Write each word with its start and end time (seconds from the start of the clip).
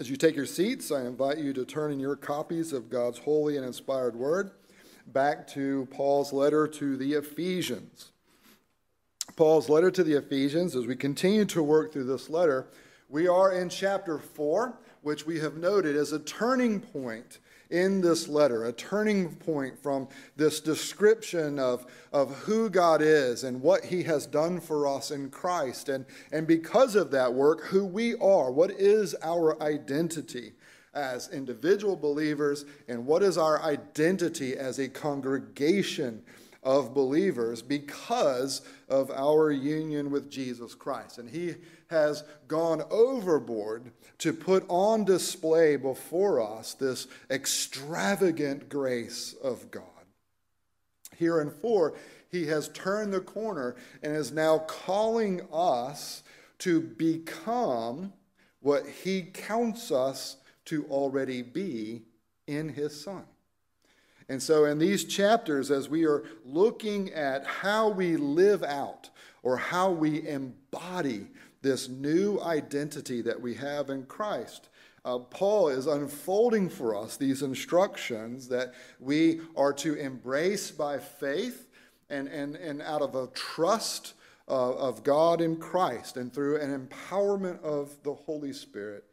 As 0.00 0.08
you 0.08 0.16
take 0.16 0.34
your 0.34 0.46
seats, 0.46 0.90
I 0.90 1.02
invite 1.02 1.36
you 1.36 1.52
to 1.52 1.62
turn 1.62 1.92
in 1.92 2.00
your 2.00 2.16
copies 2.16 2.72
of 2.72 2.88
God's 2.88 3.18
holy 3.18 3.58
and 3.58 3.66
inspired 3.66 4.16
word 4.16 4.50
back 5.08 5.46
to 5.48 5.86
Paul's 5.90 6.32
letter 6.32 6.66
to 6.66 6.96
the 6.96 7.12
Ephesians. 7.12 8.10
Paul's 9.36 9.68
letter 9.68 9.90
to 9.90 10.02
the 10.02 10.14
Ephesians, 10.14 10.74
as 10.74 10.86
we 10.86 10.96
continue 10.96 11.44
to 11.44 11.62
work 11.62 11.92
through 11.92 12.04
this 12.04 12.30
letter, 12.30 12.68
we 13.10 13.28
are 13.28 13.52
in 13.52 13.68
chapter 13.68 14.16
4, 14.18 14.72
which 15.02 15.26
we 15.26 15.38
have 15.40 15.58
noted 15.58 15.94
as 15.96 16.12
a 16.12 16.18
turning 16.18 16.80
point 16.80 17.38
in 17.70 18.00
this 18.00 18.28
letter, 18.28 18.64
a 18.64 18.72
turning 18.72 19.34
point 19.36 19.80
from 19.80 20.08
this 20.36 20.60
description 20.60 21.58
of, 21.58 21.86
of 22.12 22.34
who 22.38 22.68
God 22.68 23.00
is 23.02 23.44
and 23.44 23.62
what 23.62 23.84
he 23.84 24.02
has 24.04 24.26
done 24.26 24.60
for 24.60 24.86
us 24.86 25.10
in 25.10 25.30
Christ. 25.30 25.88
And, 25.88 26.04
and 26.32 26.46
because 26.46 26.96
of 26.96 27.10
that 27.12 27.32
work, 27.32 27.66
who 27.66 27.84
we 27.84 28.14
are, 28.16 28.50
what 28.50 28.70
is 28.72 29.14
our 29.22 29.60
identity 29.62 30.52
as 30.92 31.28
individual 31.28 31.96
believers, 31.96 32.64
and 32.88 33.06
what 33.06 33.22
is 33.22 33.38
our 33.38 33.62
identity 33.62 34.56
as 34.56 34.78
a 34.78 34.88
congregation 34.88 36.22
of 36.62 36.92
believers 36.92 37.62
because 37.62 38.62
of 38.88 39.10
our 39.10 39.50
union 39.50 40.10
with 40.10 40.30
Jesus 40.30 40.74
Christ. 40.74 41.18
And 41.18 41.30
he 41.30 41.54
has 41.90 42.22
gone 42.46 42.82
overboard 42.88 43.90
to 44.18 44.32
put 44.32 44.64
on 44.68 45.04
display 45.04 45.74
before 45.74 46.40
us 46.40 46.74
this 46.74 47.08
extravagant 47.28 48.68
grace 48.68 49.34
of 49.42 49.70
God. 49.72 49.82
Here 51.16 51.40
in 51.40 51.50
4, 51.50 51.94
he 52.30 52.46
has 52.46 52.68
turned 52.68 53.12
the 53.12 53.20
corner 53.20 53.74
and 54.04 54.14
is 54.14 54.30
now 54.30 54.58
calling 54.58 55.40
us 55.52 56.22
to 56.58 56.80
become 56.80 58.12
what 58.60 58.86
he 58.86 59.22
counts 59.22 59.90
us 59.90 60.36
to 60.66 60.84
already 60.86 61.42
be 61.42 62.02
in 62.46 62.68
his 62.68 62.98
Son. 62.98 63.24
And 64.28 64.40
so, 64.40 64.64
in 64.64 64.78
these 64.78 65.04
chapters, 65.04 65.72
as 65.72 65.88
we 65.88 66.06
are 66.06 66.22
looking 66.44 67.12
at 67.12 67.44
how 67.44 67.88
we 67.88 68.16
live 68.16 68.62
out 68.62 69.10
or 69.42 69.56
how 69.56 69.90
we 69.90 70.28
embody 70.28 71.26
this 71.62 71.88
new 71.88 72.40
identity 72.40 73.22
that 73.22 73.40
we 73.40 73.54
have 73.54 73.90
in 73.90 74.04
Christ, 74.04 74.68
uh, 75.04 75.18
Paul 75.18 75.68
is 75.68 75.86
unfolding 75.86 76.68
for 76.68 76.94
us 76.94 77.16
these 77.16 77.42
instructions 77.42 78.48
that 78.48 78.74
we 78.98 79.40
are 79.56 79.72
to 79.74 79.94
embrace 79.94 80.70
by 80.70 80.98
faith 80.98 81.68
and, 82.10 82.28
and, 82.28 82.56
and 82.56 82.82
out 82.82 83.02
of 83.02 83.14
a 83.14 83.28
trust 83.28 84.14
uh, 84.48 84.72
of 84.74 85.04
God 85.04 85.40
in 85.40 85.56
Christ 85.56 86.16
and 86.16 86.32
through 86.32 86.60
an 86.60 86.86
empowerment 86.86 87.62
of 87.62 88.02
the 88.02 88.14
Holy 88.14 88.52
Spirit, 88.52 89.04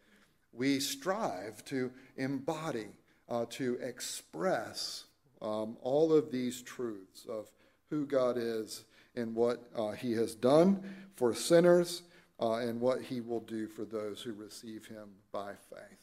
we 0.52 0.80
strive 0.80 1.64
to 1.66 1.92
embody, 2.18 2.88
uh, 3.30 3.46
to 3.52 3.76
express 3.76 5.06
um, 5.42 5.78
all 5.82 6.12
of 6.12 6.32
these 6.32 6.62
truths 6.62 7.26
of 7.30 7.52
who 7.90 8.06
God 8.06 8.36
is 8.38 8.84
and 9.16 9.36
what 9.36 9.70
uh, 9.76 9.92
He 9.92 10.14
has 10.14 10.36
done 10.36 10.84
for 11.16 11.34
sinners 11.34 12.02
uh, 12.40 12.54
and 12.54 12.80
what 12.80 13.02
He 13.02 13.22
will 13.22 13.42
do 13.42 13.68
for 13.68 13.86
those 13.86 14.22
who 14.22 14.34
receive 14.34 14.86
Him 14.86 15.10
by 15.32 15.54
faith. 15.70 16.00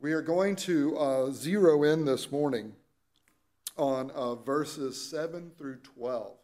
We 0.00 0.12
are 0.12 0.22
going 0.22 0.56
to 0.56 0.98
uh, 0.98 1.30
zero 1.30 1.84
in 1.84 2.04
this 2.04 2.32
morning 2.32 2.72
on 3.76 4.10
uh, 4.10 4.34
verses 4.34 5.00
7 5.10 5.52
through 5.56 5.76
12 5.76 6.36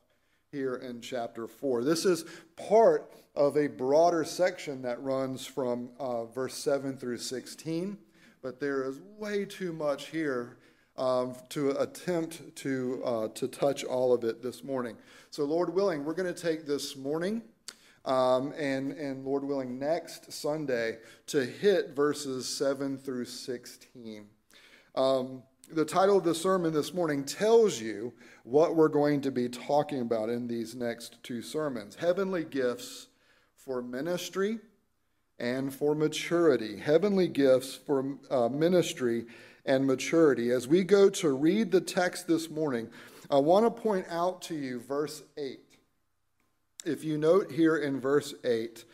here 0.52 0.76
in 0.76 1.00
chapter 1.00 1.46
4. 1.46 1.84
This 1.84 2.04
is 2.04 2.24
part 2.56 3.12
of 3.34 3.56
a 3.56 3.66
broader 3.66 4.24
section 4.24 4.82
that 4.82 5.02
runs 5.02 5.44
from 5.44 5.90
uh, 5.98 6.24
verse 6.24 6.54
7 6.54 6.96
through 6.96 7.18
16, 7.18 7.98
but 8.42 8.60
there 8.60 8.88
is 8.88 9.00
way 9.18 9.44
too 9.44 9.72
much 9.72 10.06
here 10.06 10.56
um, 10.96 11.34
to 11.50 11.70
attempt 11.80 12.54
to, 12.56 13.02
uh, 13.04 13.28
to 13.28 13.46
touch 13.46 13.84
all 13.84 14.12
of 14.12 14.24
it 14.24 14.42
this 14.42 14.64
morning. 14.64 14.96
So, 15.30 15.44
Lord 15.44 15.72
willing, 15.72 16.04
we're 16.04 16.14
going 16.14 16.32
to 16.32 16.40
take 16.40 16.66
this 16.66 16.96
morning 16.96 17.42
um, 18.04 18.52
and, 18.56 18.92
and, 18.92 19.24
Lord 19.24 19.44
willing, 19.44 19.78
next 19.78 20.32
Sunday 20.32 20.98
to 21.26 21.44
hit 21.44 21.90
verses 21.94 22.48
7 22.48 22.98
through 22.98 23.26
16. 23.26 24.26
Um, 24.94 25.42
the 25.70 25.84
title 25.84 26.16
of 26.16 26.24
the 26.24 26.34
sermon 26.34 26.72
this 26.72 26.94
morning 26.94 27.24
tells 27.24 27.80
you 27.80 28.12
what 28.44 28.74
we're 28.74 28.88
going 28.88 29.20
to 29.22 29.30
be 29.30 29.48
talking 29.48 30.00
about 30.00 30.30
in 30.30 30.46
these 30.46 30.74
next 30.74 31.22
two 31.22 31.42
sermons 31.42 31.94
heavenly 31.94 32.44
gifts 32.44 33.08
for 33.54 33.82
ministry 33.82 34.58
and 35.38 35.72
for 35.72 35.94
maturity. 35.94 36.76
Heavenly 36.78 37.28
gifts 37.28 37.74
for 37.74 38.16
uh, 38.30 38.48
ministry 38.48 39.26
and 39.66 39.86
maturity. 39.86 40.50
As 40.50 40.66
we 40.66 40.82
go 40.82 41.10
to 41.10 41.32
read 41.32 41.70
the 41.70 41.80
text 41.80 42.26
this 42.26 42.50
morning, 42.50 42.88
I 43.30 43.36
want 43.36 43.66
to 43.66 43.82
point 43.82 44.06
out 44.08 44.42
to 44.42 44.54
you 44.54 44.80
verse 44.80 45.22
8. 45.36 45.60
If 46.84 47.02
you 47.02 47.18
note 47.18 47.50
here 47.50 47.76
in 47.76 48.00
verse 48.00 48.34
8, 48.44 48.84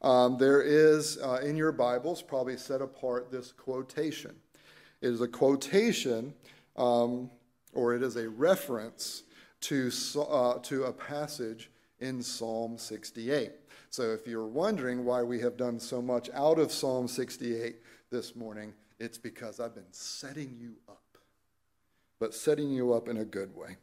um, 0.00 0.38
there 0.38 0.62
is 0.62 1.18
uh, 1.18 1.40
in 1.42 1.56
your 1.56 1.72
Bibles, 1.72 2.22
probably 2.22 2.56
set 2.56 2.80
apart, 2.80 3.32
this 3.32 3.50
quotation. 3.50 4.36
It 5.00 5.08
is 5.08 5.20
a 5.20 5.26
quotation, 5.26 6.34
um, 6.76 7.30
or 7.72 7.96
it 7.96 8.02
is 8.04 8.14
a 8.14 8.28
reference 8.28 9.24
to, 9.62 9.90
uh, 10.30 10.58
to 10.60 10.84
a 10.84 10.92
passage 10.92 11.68
in 11.98 12.22
Psalm 12.22 12.78
68. 12.78 13.50
So 13.90 14.12
if 14.12 14.24
you're 14.24 14.46
wondering 14.46 15.04
why 15.04 15.24
we 15.24 15.40
have 15.40 15.56
done 15.56 15.80
so 15.80 16.00
much 16.00 16.30
out 16.34 16.60
of 16.60 16.70
Psalm 16.70 17.08
68 17.08 17.76
this 18.10 18.36
morning, 18.36 18.72
it's 19.00 19.18
because 19.18 19.58
I've 19.58 19.74
been 19.74 19.84
setting 19.90 20.56
you 20.60 20.76
up, 20.88 21.18
but 22.20 22.34
setting 22.34 22.70
you 22.70 22.92
up 22.92 23.08
in 23.08 23.16
a 23.16 23.24
good 23.24 23.56
way. 23.56 23.78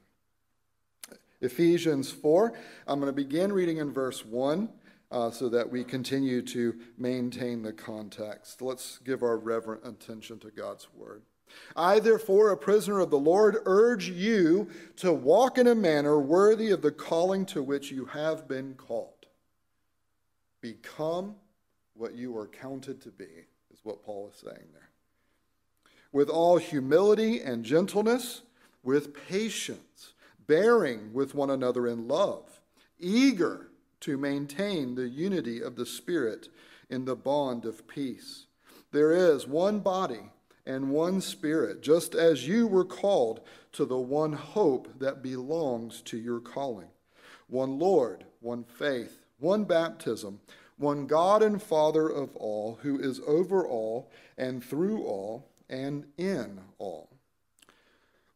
Ephesians 1.42 2.12
4, 2.12 2.54
I'm 2.88 3.00
going 3.00 3.12
to 3.12 3.16
begin 3.16 3.52
reading 3.54 3.78
in 3.78 3.92
verse 3.92 4.26
1 4.26 4.70
uh, 5.12 5.32
so 5.32 5.50
that 5.50 5.70
we 5.70 5.84
continue 5.84 6.42
to 6.44 6.76
maintain 6.98 7.62
the 7.62 7.74
context. 7.74 8.62
Let's 8.62 9.00
give 9.00 9.24
our 9.24 9.38
reverent 9.38 9.86
attention 9.86 10.40
to 10.40 10.52
God's 10.52 10.88
word. 10.96 11.24
I, 11.76 12.00
therefore, 12.00 12.52
a 12.52 12.58
prisoner 12.58 13.00
of 13.00 13.10
the 13.10 13.18
Lord, 13.18 13.58
urge 13.66 14.08
you 14.10 14.70
to 14.98 15.12
walk 15.12 15.58
in 15.58 15.66
a 15.66 15.74
manner 15.74 16.20
worthy 16.20 16.70
of 16.70 16.82
the 16.82 16.92
calling 16.92 17.46
to 17.48 17.64
which 17.64 17.90
you 17.90 18.06
have 18.06 18.48
been 18.48 18.76
called. 18.76 19.26
Become 20.62 21.36
what 21.96 22.14
you 22.14 22.38
are 22.38 22.48
counted 22.48 23.02
to 23.02 23.10
be, 23.10 23.48
is 23.72 23.80
what 23.84 24.04
Paul 24.04 24.30
is 24.32 24.40
saying 24.40 24.68
there 24.74 24.90
with 26.12 26.30
all 26.30 26.58
humility 26.58 27.42
and 27.42 27.64
gentleness, 27.64 28.42
with 28.84 29.14
patience, 29.28 30.14
bearing 30.50 31.14
with 31.14 31.36
one 31.36 31.52
another 31.52 31.88
in 31.88 32.08
love, 32.08 32.60
eager 32.98 33.68
to 34.00 34.18
maintain 34.18 34.96
the 34.96 35.08
unity 35.08 35.62
of 35.62 35.76
the 35.76 35.86
Spirit 35.86 36.50
in 36.90 37.06
the 37.06 37.16
bond 37.16 37.66
of 37.66 37.88
peace. 37.88 38.48
There 38.92 39.12
is 39.12 39.46
one 39.46 39.80
body 39.80 40.32
and 40.66 40.90
one 40.90 41.22
Spirit, 41.22 41.84
just 41.84 42.16
as 42.16 42.48
you 42.48 42.66
were 42.66 42.84
called 42.84 43.42
to 43.74 43.86
the 43.86 44.00
one 44.00 44.34
hope 44.34 45.00
that 45.00 45.22
belongs 45.22 46.02
to 46.02 46.18
your 46.18 46.40
calling. 46.40 46.90
One 47.48 47.78
Lord, 47.78 48.26
one 48.40 48.64
faith, 48.64 49.20
one 49.38 49.66
baptism, 49.66 50.40
one 50.78 51.06
God 51.06 51.44
and 51.44 51.62
Father 51.62 52.10
of 52.10 52.36
all, 52.36 52.80
who 52.82 52.98
is 52.98 53.22
over 53.28 53.68
all 53.68 54.10
and 54.36 54.64
through 54.64 55.04
all 55.04 55.52
and 55.70 56.06
in 56.18 56.62
all. 56.80 57.12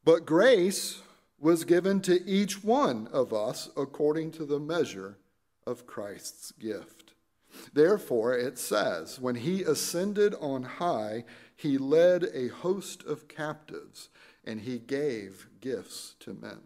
But 0.05 0.27
grace 0.27 1.01
was 1.43 1.65
given 1.65 1.99
to 1.99 2.25
each 2.25 2.63
one 2.63 3.07
of 3.11 3.33
us 3.33 3.69
according 3.75 4.31
to 4.31 4.45
the 4.45 4.59
measure 4.59 5.17
of 5.67 5.85
Christ's 5.85 6.53
gift. 6.53 7.13
Therefore, 7.73 8.35
it 8.35 8.57
says, 8.57 9.19
when 9.19 9.35
he 9.35 9.61
ascended 9.61 10.33
on 10.39 10.63
high, 10.63 11.25
he 11.55 11.77
led 11.77 12.29
a 12.33 12.47
host 12.47 13.03
of 13.03 13.27
captives 13.27 14.09
and 14.45 14.61
he 14.61 14.79
gave 14.79 15.47
gifts 15.61 16.15
to 16.21 16.33
men. 16.33 16.61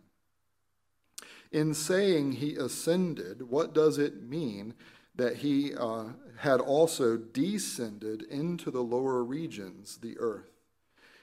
In 1.51 1.73
saying 1.73 2.33
he 2.33 2.55
ascended, 2.55 3.49
what 3.49 3.73
does 3.73 3.97
it 3.97 4.23
mean 4.23 4.75
that 5.15 5.37
he 5.37 5.73
uh, 5.75 6.09
had 6.37 6.59
also 6.59 7.17
descended 7.17 8.21
into 8.21 8.69
the 8.69 8.83
lower 8.83 9.23
regions, 9.23 9.97
the 9.97 10.17
earth? 10.19 10.56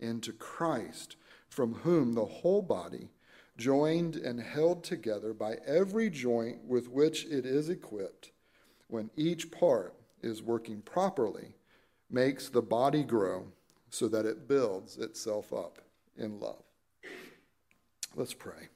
into 0.00 0.32
Christ, 0.32 1.16
from 1.48 1.74
whom 1.74 2.14
the 2.14 2.24
whole 2.24 2.62
body, 2.62 3.10
joined 3.56 4.16
and 4.16 4.40
held 4.40 4.82
together 4.82 5.34
by 5.34 5.56
every 5.66 6.10
joint 6.10 6.64
with 6.64 6.88
which 6.88 7.24
it 7.26 7.44
is 7.44 7.68
equipped, 7.68 8.32
when 8.88 9.10
each 9.16 9.50
part 9.50 9.94
is 10.22 10.42
working 10.42 10.80
properly, 10.82 11.54
makes 12.10 12.48
the 12.48 12.62
body 12.62 13.04
grow 13.04 13.46
so 13.90 14.08
that 14.08 14.26
it 14.26 14.48
builds 14.48 14.96
itself 14.96 15.52
up 15.52 15.78
in 16.16 16.40
love. 16.40 16.62
Let's 18.14 18.34
pray. 18.34 18.68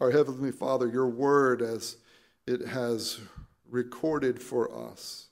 Our 0.00 0.10
Heavenly 0.10 0.52
Father, 0.52 0.88
your 0.88 1.06
word 1.06 1.62
as 1.62 1.96
it 2.46 2.66
has 2.66 3.20
recorded 3.70 4.42
for 4.42 4.90
us 4.90 5.28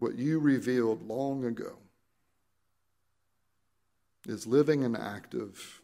what 0.00 0.18
you 0.18 0.40
revealed 0.40 1.06
long 1.06 1.44
ago 1.44 1.78
is 4.26 4.46
living 4.46 4.84
and 4.84 4.96
active, 4.96 5.80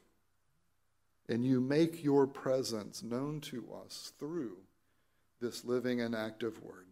and 1.29 1.45
you 1.45 1.61
make 1.61 2.03
your 2.03 2.27
presence 2.27 3.03
known 3.03 3.41
to 3.41 3.65
us 3.85 4.13
through 4.19 4.57
this 5.41 5.65
living 5.65 6.01
and 6.01 6.15
active 6.15 6.63
word. 6.63 6.87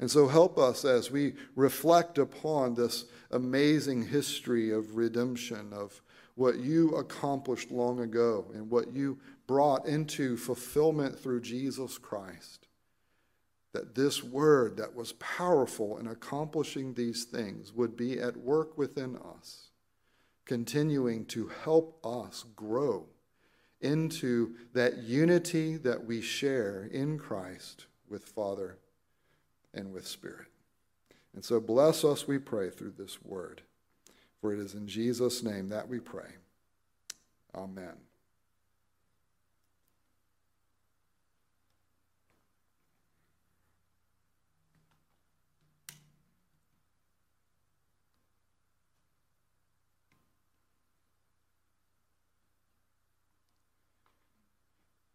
And 0.00 0.10
so 0.10 0.28
help 0.28 0.58
us 0.58 0.84
as 0.84 1.10
we 1.10 1.34
reflect 1.56 2.18
upon 2.18 2.74
this 2.74 3.04
amazing 3.30 4.06
history 4.06 4.70
of 4.70 4.96
redemption, 4.96 5.72
of 5.72 6.00
what 6.34 6.60
you 6.60 6.94
accomplished 6.94 7.70
long 7.72 8.00
ago 8.00 8.46
and 8.54 8.70
what 8.70 8.92
you 8.92 9.18
brought 9.48 9.86
into 9.86 10.36
fulfillment 10.36 11.18
through 11.18 11.40
Jesus 11.40 11.98
Christ. 11.98 12.67
That 13.72 13.94
this 13.94 14.24
word 14.24 14.76
that 14.78 14.94
was 14.94 15.12
powerful 15.14 15.98
in 15.98 16.06
accomplishing 16.06 16.94
these 16.94 17.24
things 17.24 17.72
would 17.72 17.96
be 17.96 18.18
at 18.18 18.36
work 18.36 18.78
within 18.78 19.16
us, 19.16 19.68
continuing 20.46 21.26
to 21.26 21.50
help 21.64 22.04
us 22.04 22.44
grow 22.56 23.06
into 23.80 24.54
that 24.72 24.98
unity 24.98 25.76
that 25.76 26.04
we 26.04 26.20
share 26.20 26.88
in 26.90 27.18
Christ 27.18 27.86
with 28.08 28.24
Father 28.24 28.78
and 29.74 29.92
with 29.92 30.06
Spirit. 30.06 30.48
And 31.34 31.44
so 31.44 31.60
bless 31.60 32.04
us, 32.04 32.26
we 32.26 32.38
pray, 32.38 32.70
through 32.70 32.94
this 32.98 33.22
word. 33.22 33.62
For 34.40 34.52
it 34.52 34.58
is 34.58 34.74
in 34.74 34.88
Jesus' 34.88 35.42
name 35.42 35.68
that 35.68 35.88
we 35.88 36.00
pray. 36.00 36.30
Amen. 37.54 38.07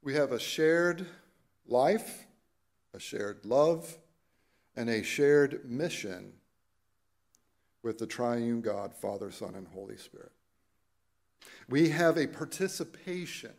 We 0.04 0.16
have 0.16 0.34
a 0.34 0.40
shared 0.40 1.08
life, 1.66 2.26
a 2.94 3.00
shared 3.00 3.46
love, 3.46 3.98
and 4.76 4.90
a 4.90 5.02
shared 5.02 5.64
mission 5.64 6.34
with 7.84 8.00
the 8.00 8.06
triune 8.06 8.60
God, 8.60 8.94
Father, 8.94 9.32
Son, 9.32 9.56
and 9.56 9.66
Holy 9.66 9.96
Spirit. 9.96 10.34
We 11.70 11.90
have 11.90 12.18
a 12.18 12.28
participation 12.28 13.54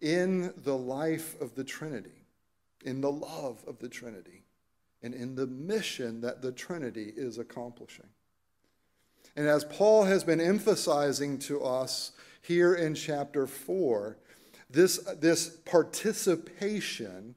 in 0.00 0.52
the 0.56 0.76
life 0.76 1.40
of 1.40 1.54
the 1.54 1.64
Trinity, 1.64 2.26
in 2.84 3.00
the 3.00 3.12
love 3.12 3.62
of 3.64 3.78
the 3.78 3.88
Trinity, 3.88 4.42
and 5.02 5.14
in 5.14 5.36
the 5.36 5.46
mission 5.46 6.20
that 6.22 6.42
the 6.42 6.50
Trinity 6.50 7.12
is 7.16 7.38
accomplishing. 7.38 8.08
And 9.36 9.46
as 9.46 9.64
Paul 9.64 10.02
has 10.04 10.24
been 10.24 10.40
emphasizing 10.40 11.38
to 11.40 11.62
us 11.62 12.10
here 12.42 12.74
in 12.74 12.96
chapter 12.96 13.46
4, 13.46 14.18
this, 14.74 14.98
this 15.20 15.48
participation 15.48 17.34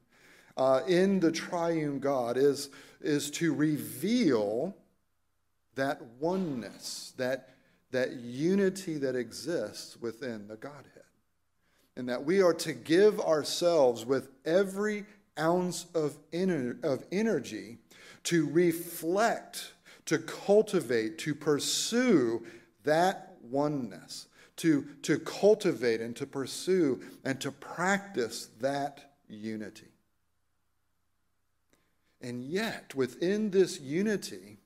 uh, 0.58 0.82
in 0.88 1.20
the 1.20 1.32
triune 1.32 2.00
God 2.00 2.36
is, 2.36 2.70
is 3.00 3.30
to 3.32 3.54
reveal 3.54 4.76
that 5.76 6.02
oneness, 6.20 7.14
that, 7.18 7.50
that 7.92 8.14
unity 8.14 8.98
that 8.98 9.16
exists 9.16 9.98
within 10.02 10.48
the 10.48 10.58
Godhead. 10.58 11.04
And 11.96 12.10
that 12.10 12.26
we 12.26 12.42
are 12.42 12.54
to 12.56 12.74
give 12.74 13.20
ourselves 13.20 14.06
with 14.06 14.30
every 14.46 15.06
ounce 15.40 15.86
of, 15.94 16.18
ener- 16.32 16.84
of 16.84 17.06
energy 17.12 17.78
to 18.24 18.48
reflect, 18.50 19.74
to 20.06 20.18
cultivate, 20.18 21.18
to 21.20 21.34
pursue 21.34 22.46
that 22.84 23.36
oneness, 23.44 24.28
to, 24.58 24.86
to 25.04 25.20
cultivate 25.20 26.02
and 26.02 26.16
to 26.16 26.26
pursue 26.26 27.02
and 27.24 27.40
to 27.42 27.52
practice 27.52 28.50
that 28.60 29.14
unity. 29.30 29.88
And 32.22 32.44
yet, 32.44 32.96
within 32.96 33.52
this 33.52 33.80
unity, 33.80 34.58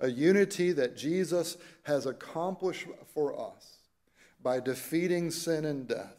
a 0.00 0.08
unity 0.08 0.72
that 0.72 0.96
Jesus 0.96 1.56
has 1.84 2.06
accomplished 2.06 2.86
for 3.14 3.40
us 3.40 3.76
by 4.42 4.60
defeating 4.60 5.30
sin 5.30 5.64
and 5.64 5.86
death, 5.86 6.16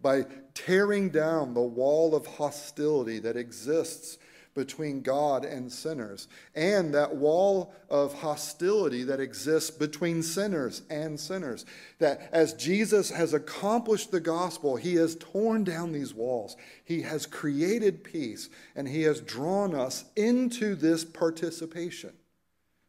by 0.00 0.26
tearing 0.54 1.10
down 1.10 1.54
the 1.54 1.60
wall 1.60 2.14
of 2.14 2.26
hostility 2.26 3.18
that 3.20 3.36
exists 3.36 4.18
between 4.54 5.02
God 5.02 5.44
and 5.44 5.70
sinners, 5.70 6.28
and 6.54 6.94
that 6.94 7.16
wall 7.16 7.74
of 7.90 8.14
hostility 8.14 9.02
that 9.04 9.20
exists 9.20 9.70
between 9.70 10.22
sinners 10.22 10.82
and 10.88 11.18
sinners. 11.18 11.66
That 11.98 12.28
as 12.32 12.54
Jesus 12.54 13.10
has 13.10 13.34
accomplished 13.34 14.12
the 14.12 14.20
gospel, 14.20 14.76
he 14.76 14.94
has 14.94 15.16
torn 15.16 15.64
down 15.64 15.92
these 15.92 16.14
walls, 16.14 16.56
he 16.84 17.02
has 17.02 17.26
created 17.26 18.04
peace, 18.04 18.48
and 18.76 18.88
he 18.88 19.02
has 19.02 19.20
drawn 19.20 19.74
us 19.74 20.04
into 20.16 20.74
this 20.74 21.04
participation 21.04 22.12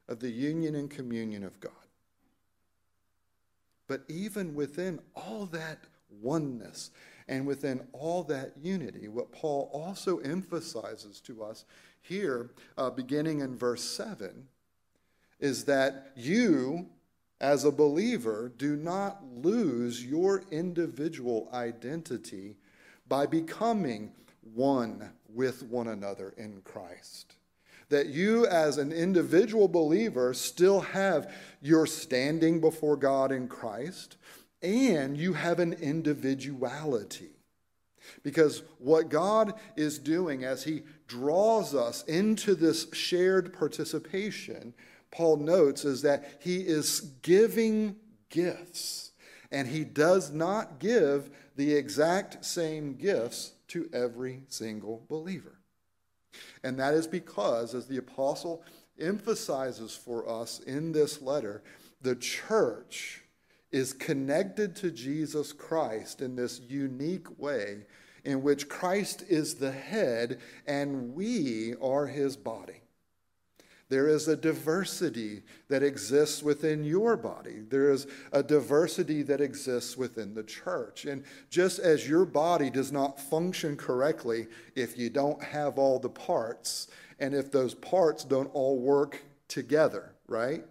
of 0.08 0.20
the 0.20 0.30
union 0.30 0.76
and 0.76 0.90
communion 0.90 1.44
of 1.44 1.60
God. 1.60 1.72
But 3.88 4.04
even 4.08 4.56
within 4.56 5.00
all 5.16 5.46
that 5.48 5.80
oneness 6.22 6.92
and 7.28 7.46
within 7.46 7.88
all 7.92 8.24
that 8.24 8.54
unity, 8.62 9.08
what 9.08 9.32
Paul 9.32 9.70
also 9.74 10.20
emphasizes 10.20 11.20
to 11.22 11.44
us 11.44 11.66
here, 12.02 12.52
uh, 12.78 12.90
beginning 12.90 13.40
in 13.40 13.58
verse 13.58 13.84
7, 13.84 14.48
is 15.40 15.66
that 15.66 16.12
you, 16.16 16.88
as 17.42 17.66
a 17.66 17.72
believer, 17.72 18.52
do 18.58 18.76
not 18.76 19.24
lose 19.34 20.06
your 20.06 20.44
individual 20.52 21.50
identity 21.54 22.56
by 23.08 23.26
becoming 23.26 24.12
one 24.54 25.12
with 25.34 25.64
one 25.64 25.88
another 25.88 26.34
in 26.38 26.62
Christ. 26.64 27.36
That 27.90 28.08
you, 28.08 28.48
as 28.48 28.78
an 28.78 28.92
individual 28.92 29.68
believer, 29.68 30.34
still 30.34 30.82
have 30.82 31.34
your 31.62 31.86
standing 31.86 32.60
before 32.60 32.98
God 32.98 33.32
in 33.32 33.48
Christ, 33.48 34.18
and 34.66 35.18
you 35.18 35.34
have 35.34 35.60
an 35.60 35.74
individuality. 35.74 37.30
Because 38.24 38.64
what 38.80 39.10
God 39.10 39.54
is 39.76 40.00
doing 40.00 40.44
as 40.44 40.64
He 40.64 40.84
draws 41.08 41.74
us 41.74 42.04
into 42.04 42.56
this 42.56 42.88
shared 42.94 43.54
participation, 43.54 44.74
Paul 45.12 45.38
notes, 45.38 45.86
is 45.86 46.02
that 46.02 46.40
He 46.40 46.58
is 46.58 47.02
giving 47.22 47.96
gifts. 48.30 49.12
And 49.52 49.68
He 49.68 49.84
does 49.84 50.32
not 50.32 50.80
give 50.80 51.30
the 51.56 51.74
exact 51.74 52.44
same 52.46 52.96
gifts 52.96 53.54
to 53.70 53.90
every 53.94 54.44
single 54.50 55.04
believer. 55.08 55.60
And 56.64 56.80
that 56.80 56.94
is 56.94 57.08
because, 57.08 57.74
as 57.74 57.88
the 57.88 57.98
apostle 57.98 58.64
emphasizes 59.00 59.96
for 59.96 60.28
us 60.28 60.60
in 60.60 60.92
this 60.92 61.22
letter, 61.22 61.64
the 62.02 62.16
church 62.16 63.25
is 63.76 63.92
connected 63.92 64.74
to 64.74 64.90
Jesus 64.90 65.52
Christ 65.52 66.22
in 66.22 66.38
this 66.38 66.62
unique 66.62 67.38
way 67.38 67.86
in 68.24 68.42
which 68.42 68.70
Christ 68.70 69.26
is 69.28 69.56
the 69.56 69.74
head 69.74 70.40
and 70.66 71.14
we 71.14 71.74
are 71.82 72.08
his 72.08 72.38
body. 72.38 72.84
There 73.90 74.08
is 74.08 74.30
a 74.30 74.38
diversity 74.38 75.42
that 75.68 75.84
exists 75.84 76.42
within 76.42 76.86
your 76.86 77.18
body. 77.18 77.64
There 77.70 77.92
is 77.92 78.08
a 78.32 78.42
diversity 78.42 79.24
that 79.24 79.42
exists 79.42 79.98
within 79.98 80.34
the 80.34 80.44
church. 80.44 81.04
And 81.04 81.26
just 81.50 81.80
as 81.80 82.08
your 82.08 82.24
body 82.24 82.70
does 82.70 82.94
not 82.94 83.20
function 83.20 83.76
correctly 83.76 84.48
if 84.74 84.98
you 84.98 85.10
don't 85.10 85.44
have 85.44 85.78
all 85.78 86.00
the 86.00 86.08
parts, 86.08 86.88
and 87.20 87.36
if 87.36 87.52
those 87.52 87.76
parts 87.76 88.24
don't 88.24 88.50
all 88.54 88.80
work 88.80 89.22
together, 89.50 90.16
right? 90.30 90.64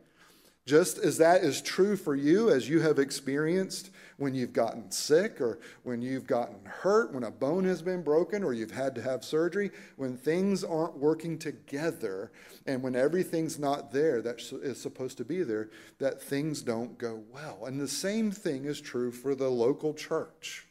Just 0.66 0.96
as 0.96 1.18
that 1.18 1.44
is 1.44 1.60
true 1.60 1.94
for 1.94 2.14
you, 2.14 2.50
as 2.50 2.68
you 2.70 2.80
have 2.80 2.98
experienced 2.98 3.90
when 4.16 4.34
you've 4.34 4.54
gotten 4.54 4.90
sick 4.90 5.38
or 5.38 5.58
when 5.82 6.00
you've 6.00 6.26
gotten 6.26 6.64
hurt, 6.64 7.12
when 7.12 7.24
a 7.24 7.30
bone 7.30 7.64
has 7.64 7.82
been 7.82 8.02
broken 8.02 8.42
or 8.42 8.54
you've 8.54 8.70
had 8.70 8.94
to 8.94 9.02
have 9.02 9.24
surgery, 9.24 9.70
when 9.96 10.16
things 10.16 10.64
aren't 10.64 10.96
working 10.96 11.38
together 11.38 12.32
and 12.66 12.82
when 12.82 12.96
everything's 12.96 13.58
not 13.58 13.92
there 13.92 14.22
that 14.22 14.40
is 14.62 14.80
supposed 14.80 15.18
to 15.18 15.24
be 15.24 15.42
there, 15.42 15.68
that 15.98 16.22
things 16.22 16.62
don't 16.62 16.96
go 16.96 17.22
well. 17.30 17.66
And 17.66 17.78
the 17.78 17.88
same 17.88 18.30
thing 18.30 18.64
is 18.64 18.80
true 18.80 19.12
for 19.12 19.34
the 19.34 19.50
local 19.50 19.92
church. 19.92 20.66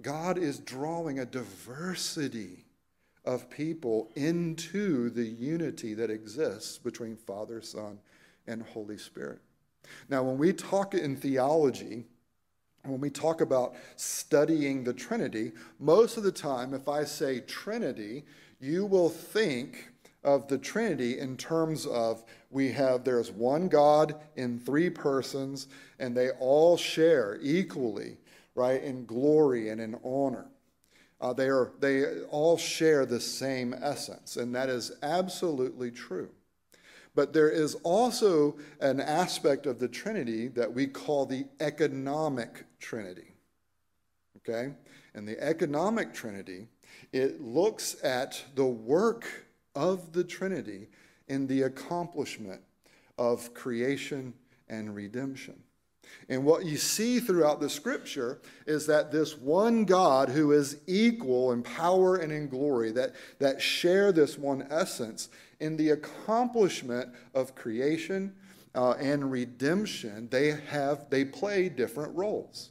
God 0.00 0.38
is 0.38 0.60
drawing 0.60 1.18
a 1.18 1.26
diversity 1.26 2.66
of 3.24 3.50
people 3.50 4.12
into 4.14 5.10
the 5.10 5.24
unity 5.24 5.94
that 5.94 6.10
exists 6.10 6.78
between 6.78 7.16
Father, 7.16 7.60
Son, 7.60 7.98
and 8.46 8.62
Holy 8.62 8.98
Spirit. 8.98 9.40
Now, 10.08 10.22
when 10.22 10.38
we 10.38 10.52
talk 10.52 10.94
in 10.94 11.16
theology, 11.16 12.04
when 12.84 13.00
we 13.00 13.10
talk 13.10 13.40
about 13.40 13.74
studying 13.96 14.84
the 14.84 14.92
Trinity, 14.92 15.52
most 15.78 16.16
of 16.16 16.22
the 16.22 16.32
time, 16.32 16.74
if 16.74 16.88
I 16.88 17.04
say 17.04 17.40
Trinity, 17.40 18.24
you 18.60 18.86
will 18.86 19.08
think 19.08 19.90
of 20.24 20.48
the 20.48 20.58
Trinity 20.58 21.18
in 21.18 21.36
terms 21.36 21.86
of 21.86 22.24
we 22.50 22.72
have 22.72 23.04
there's 23.04 23.30
one 23.30 23.68
God 23.68 24.16
in 24.34 24.58
three 24.58 24.90
persons, 24.90 25.68
and 25.98 26.16
they 26.16 26.30
all 26.30 26.76
share 26.76 27.38
equally, 27.40 28.18
right, 28.54 28.82
in 28.82 29.06
glory 29.06 29.68
and 29.68 29.80
in 29.80 29.96
honor. 30.04 30.46
Uh, 31.20 31.32
they, 31.32 31.48
are, 31.48 31.72
they 31.80 32.22
all 32.24 32.58
share 32.58 33.06
the 33.06 33.20
same 33.20 33.74
essence, 33.80 34.36
and 34.36 34.54
that 34.54 34.68
is 34.68 34.92
absolutely 35.02 35.90
true. 35.90 36.28
But 37.16 37.32
there 37.32 37.50
is 37.50 37.74
also 37.76 38.58
an 38.78 39.00
aspect 39.00 39.66
of 39.66 39.80
the 39.80 39.88
Trinity 39.88 40.48
that 40.48 40.72
we 40.72 40.86
call 40.86 41.24
the 41.24 41.46
economic 41.58 42.64
Trinity. 42.78 43.32
Okay? 44.36 44.74
And 45.14 45.26
the 45.26 45.42
economic 45.42 46.12
Trinity, 46.12 46.68
it 47.12 47.40
looks 47.40 47.96
at 48.04 48.44
the 48.54 48.66
work 48.66 49.26
of 49.74 50.12
the 50.12 50.22
Trinity 50.22 50.88
in 51.26 51.46
the 51.46 51.62
accomplishment 51.62 52.60
of 53.18 53.54
creation 53.54 54.34
and 54.68 54.94
redemption. 54.94 55.54
And 56.28 56.44
what 56.44 56.64
you 56.64 56.76
see 56.76 57.20
throughout 57.20 57.60
the 57.60 57.70
scripture 57.70 58.40
is 58.66 58.86
that 58.86 59.10
this 59.10 59.36
one 59.36 59.84
God 59.84 60.28
who 60.28 60.52
is 60.52 60.78
equal 60.86 61.52
in 61.52 61.62
power 61.62 62.16
and 62.16 62.32
in 62.32 62.48
glory, 62.48 62.90
that, 62.92 63.14
that 63.38 63.62
share 63.62 64.12
this 64.12 64.36
one 64.36 64.66
essence, 64.70 65.28
in 65.60 65.76
the 65.76 65.90
accomplishment 65.90 67.10
of 67.34 67.54
creation 67.54 68.34
uh, 68.74 68.92
and 68.92 69.30
redemption, 69.30 70.28
they 70.30 70.50
have 70.68 71.08
they 71.10 71.24
play 71.24 71.68
different 71.68 72.14
roles. 72.14 72.70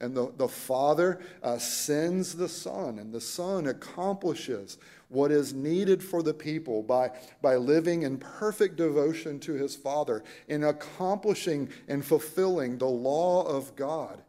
And 0.00 0.16
the, 0.16 0.32
the 0.36 0.48
Father 0.48 1.20
uh, 1.44 1.58
sends 1.58 2.34
the 2.34 2.48
Son, 2.48 2.98
and 2.98 3.12
the 3.12 3.20
Son 3.20 3.68
accomplishes 3.68 4.78
what 5.08 5.30
is 5.30 5.54
needed 5.54 6.02
for 6.02 6.24
the 6.24 6.34
people 6.34 6.82
by, 6.82 7.12
by 7.40 7.54
living 7.54 8.02
in 8.02 8.18
perfect 8.18 8.76
devotion 8.76 9.38
to 9.40 9.52
his 9.52 9.76
Father, 9.76 10.24
in 10.48 10.64
accomplishing 10.64 11.68
and 11.86 12.04
fulfilling 12.04 12.78
the 12.78 12.86
law 12.86 13.44
of 13.44 13.76
God. 13.76 14.22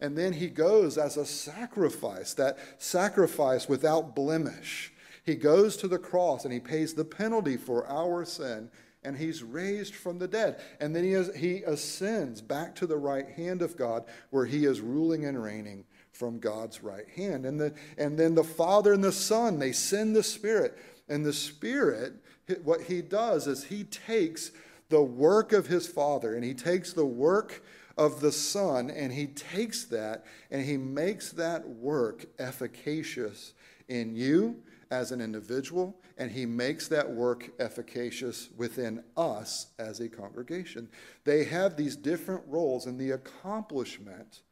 And 0.00 0.18
then 0.18 0.34
he 0.34 0.48
goes 0.48 0.98
as 0.98 1.16
a 1.16 1.24
sacrifice, 1.24 2.34
that 2.34 2.58
sacrifice 2.76 3.66
without 3.66 4.14
blemish. 4.14 4.92
He 5.24 5.34
goes 5.34 5.76
to 5.78 5.88
the 5.88 5.98
cross 5.98 6.44
and 6.44 6.52
he 6.52 6.60
pays 6.60 6.94
the 6.94 7.04
penalty 7.04 7.56
for 7.56 7.86
our 7.88 8.24
sin 8.24 8.68
and 9.02 9.16
he's 9.16 9.42
raised 9.42 9.94
from 9.94 10.18
the 10.18 10.28
dead. 10.28 10.60
And 10.80 10.94
then 10.94 11.04
he, 11.04 11.38
he 11.38 11.62
ascends 11.62 12.40
back 12.40 12.74
to 12.76 12.86
the 12.86 12.96
right 12.96 13.28
hand 13.28 13.62
of 13.62 13.76
God 13.76 14.04
where 14.30 14.46
he 14.46 14.64
is 14.64 14.80
ruling 14.80 15.24
and 15.26 15.42
reigning 15.42 15.84
from 16.12 16.38
God's 16.38 16.82
right 16.82 17.08
hand. 17.08 17.44
And, 17.44 17.60
the, 17.60 17.74
and 17.98 18.18
then 18.18 18.34
the 18.34 18.44
Father 18.44 18.92
and 18.92 19.04
the 19.04 19.12
Son, 19.12 19.58
they 19.58 19.72
send 19.72 20.14
the 20.14 20.22
Spirit. 20.22 20.78
And 21.08 21.24
the 21.24 21.32
Spirit, 21.32 22.14
what 22.62 22.82
he 22.82 23.02
does 23.02 23.46
is 23.46 23.64
he 23.64 23.84
takes 23.84 24.52
the 24.88 25.02
work 25.02 25.52
of 25.52 25.66
his 25.66 25.86
Father 25.86 26.34
and 26.34 26.44
he 26.44 26.54
takes 26.54 26.92
the 26.92 27.06
work 27.06 27.62
of 27.96 28.20
the 28.20 28.32
Son 28.32 28.90
and 28.90 29.12
he 29.12 29.26
takes 29.26 29.84
that 29.84 30.24
and 30.50 30.64
he 30.64 30.76
makes 30.76 31.30
that 31.32 31.68
work 31.68 32.26
efficacious 32.38 33.54
in 33.88 34.14
you 34.14 34.62
as 34.90 35.12
an 35.12 35.20
individual, 35.20 35.96
and 36.18 36.30
he 36.30 36.46
makes 36.46 36.88
that 36.88 37.10
work 37.10 37.50
efficacious 37.58 38.48
within 38.56 39.02
us 39.16 39.68
as 39.78 40.00
a 40.00 40.08
congregation. 40.08 40.88
They 41.24 41.44
have 41.44 41.76
these 41.76 41.96
different 41.96 42.42
roles 42.46 42.86
in 42.86 42.98
the 42.98 43.12
accomplishment 43.12 44.42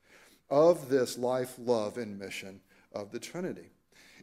of 0.51 0.89
this 0.89 1.17
life, 1.17 1.55
love, 1.59 1.97
and 1.97 2.19
mission 2.19 2.61
of 2.93 3.11
the 3.11 3.19
Trinity. 3.19 3.71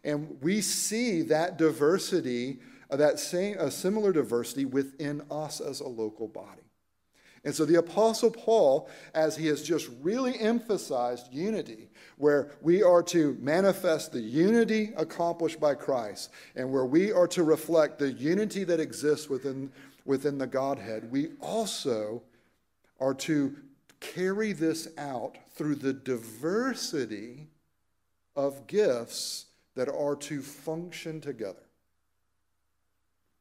And 0.04 0.38
we 0.42 0.62
see 0.62 1.24
that 1.24 1.58
diversity, 1.58 2.60
uh, 2.89 2.96
that 2.98 3.20
same, 3.20 3.58
a 3.58 3.72
similar 3.72 4.13
diversity 4.13 4.66
within 4.66 5.24
us 5.30 5.60
as 5.60 5.80
a 5.80 5.88
local 5.88 6.28
body. 6.28 6.62
And 7.44 7.56
so 7.56 7.66
the 7.66 7.80
Apostle 7.80 8.32
Paul, 8.32 8.89
as 9.13 9.38
he 9.38 9.48
has 9.48 9.63
just 9.63 9.89
really 10.01 10.38
emphasized 10.39 11.34
unity, 11.34 11.88
where 12.20 12.52
we 12.62 12.84
are 12.84 13.02
to 13.02 13.38
manifest 13.40 14.12
the 14.12 14.20
unity 14.20 14.92
accomplished 14.98 15.58
by 15.58 15.74
Christ, 15.74 16.32
and 16.54 16.70
where 16.70 16.86
we 16.86 17.14
are 17.14 17.30
to 17.30 17.44
reflect 17.44 17.98
the 17.98 18.12
unity 18.12 18.66
that 18.66 18.82
exists 18.82 19.30
within, 19.30 19.72
within 20.04 20.38
the 20.38 20.46
Godhead, 20.46 21.10
we 21.10 21.30
also 21.40 22.22
are 23.00 23.14
to 23.14 23.56
carry 24.02 24.52
this 24.52 24.90
out 24.98 25.38
through 25.56 25.76
the 25.76 25.94
diversity 25.94 27.48
of 28.36 28.68
gifts 28.68 29.46
that 29.76 29.88
are 29.88 30.18
to 30.18 30.42
function 30.42 31.22
together 31.22 31.69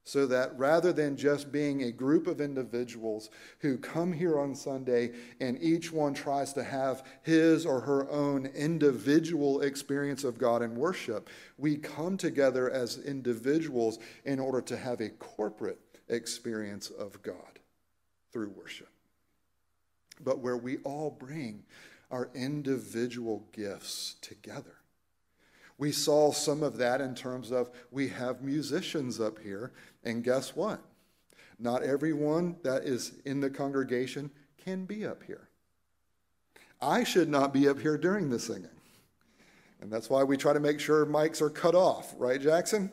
so 0.08 0.26
that 0.26 0.58
rather 0.58 0.90
than 0.90 1.18
just 1.18 1.52
being 1.52 1.82
a 1.82 1.92
group 1.92 2.26
of 2.26 2.40
individuals 2.40 3.28
who 3.58 3.76
come 3.76 4.10
here 4.10 4.38
on 4.38 4.54
Sunday 4.54 5.12
and 5.38 5.62
each 5.62 5.92
one 5.92 6.14
tries 6.14 6.54
to 6.54 6.64
have 6.64 7.04
his 7.20 7.66
or 7.66 7.80
her 7.80 8.10
own 8.10 8.46
individual 8.46 9.60
experience 9.60 10.24
of 10.24 10.38
God 10.38 10.62
and 10.62 10.74
worship, 10.74 11.28
we 11.58 11.76
come 11.76 12.16
together 12.16 12.70
as 12.70 12.96
individuals 13.04 13.98
in 14.24 14.40
order 14.40 14.62
to 14.62 14.78
have 14.78 15.02
a 15.02 15.10
corporate 15.10 15.78
experience 16.08 16.88
of 16.88 17.22
God 17.22 17.58
through 18.32 18.48
worship. 18.56 18.88
But 20.24 20.38
where 20.38 20.56
we 20.56 20.78
all 20.84 21.10
bring 21.10 21.64
our 22.10 22.30
individual 22.34 23.46
gifts 23.52 24.16
together. 24.22 24.78
We 25.78 25.92
saw 25.92 26.32
some 26.32 26.64
of 26.64 26.76
that 26.78 27.00
in 27.00 27.14
terms 27.14 27.52
of 27.52 27.70
we 27.92 28.08
have 28.08 28.42
musicians 28.42 29.20
up 29.20 29.38
here, 29.38 29.72
and 30.08 30.24
guess 30.24 30.56
what? 30.56 30.80
Not 31.58 31.82
everyone 31.82 32.56
that 32.62 32.84
is 32.84 33.12
in 33.24 33.40
the 33.40 33.50
congregation 33.50 34.30
can 34.64 34.84
be 34.84 35.06
up 35.06 35.22
here. 35.22 35.48
I 36.80 37.04
should 37.04 37.28
not 37.28 37.52
be 37.52 37.68
up 37.68 37.78
here 37.78 37.98
during 37.98 38.30
the 38.30 38.38
singing. 38.38 38.68
And 39.80 39.92
that's 39.92 40.08
why 40.08 40.24
we 40.24 40.36
try 40.36 40.52
to 40.52 40.60
make 40.60 40.80
sure 40.80 41.04
mics 41.04 41.40
are 41.40 41.50
cut 41.50 41.74
off, 41.74 42.14
right, 42.16 42.40
Jackson? 42.40 42.90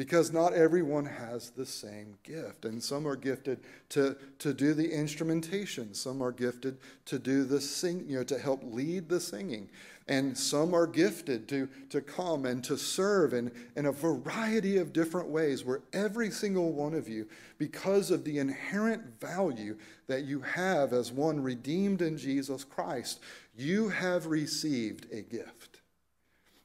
because 0.00 0.32
not 0.32 0.54
everyone 0.54 1.04
has 1.04 1.50
the 1.50 1.66
same 1.66 2.16
gift 2.22 2.64
and 2.64 2.82
some 2.82 3.06
are 3.06 3.16
gifted 3.16 3.60
to, 3.90 4.16
to 4.38 4.54
do 4.54 4.72
the 4.72 4.90
instrumentation 4.90 5.92
some 5.92 6.22
are 6.22 6.32
gifted 6.32 6.78
to 7.04 7.18
do 7.18 7.44
the 7.44 7.60
sing 7.60 8.02
you 8.08 8.16
know 8.16 8.24
to 8.24 8.38
help 8.38 8.62
lead 8.64 9.10
the 9.10 9.20
singing 9.20 9.68
and 10.10 10.36
some 10.36 10.74
are 10.74 10.86
gifted 10.86 11.48
to, 11.48 11.68
to 11.88 12.02
come 12.02 12.44
and 12.44 12.62
to 12.64 12.76
serve 12.76 13.32
in, 13.32 13.50
in 13.76 13.86
a 13.86 13.92
variety 13.92 14.76
of 14.76 14.92
different 14.92 15.28
ways 15.28 15.64
where 15.64 15.80
every 15.92 16.30
single 16.30 16.72
one 16.72 16.92
of 16.92 17.08
you 17.08 17.26
because 17.56 18.10
of 18.10 18.24
the 18.24 18.38
inherent 18.38 19.20
value 19.20 19.78
that 20.08 20.24
you 20.24 20.40
have 20.40 20.92
as 20.92 21.10
one 21.12 21.40
redeemed 21.40 22.02
in 22.02 22.18
jesus 22.18 22.64
christ 22.64 23.20
you 23.56 23.88
have 23.88 24.26
received 24.26 25.06
a 25.12 25.22
gift 25.22 25.80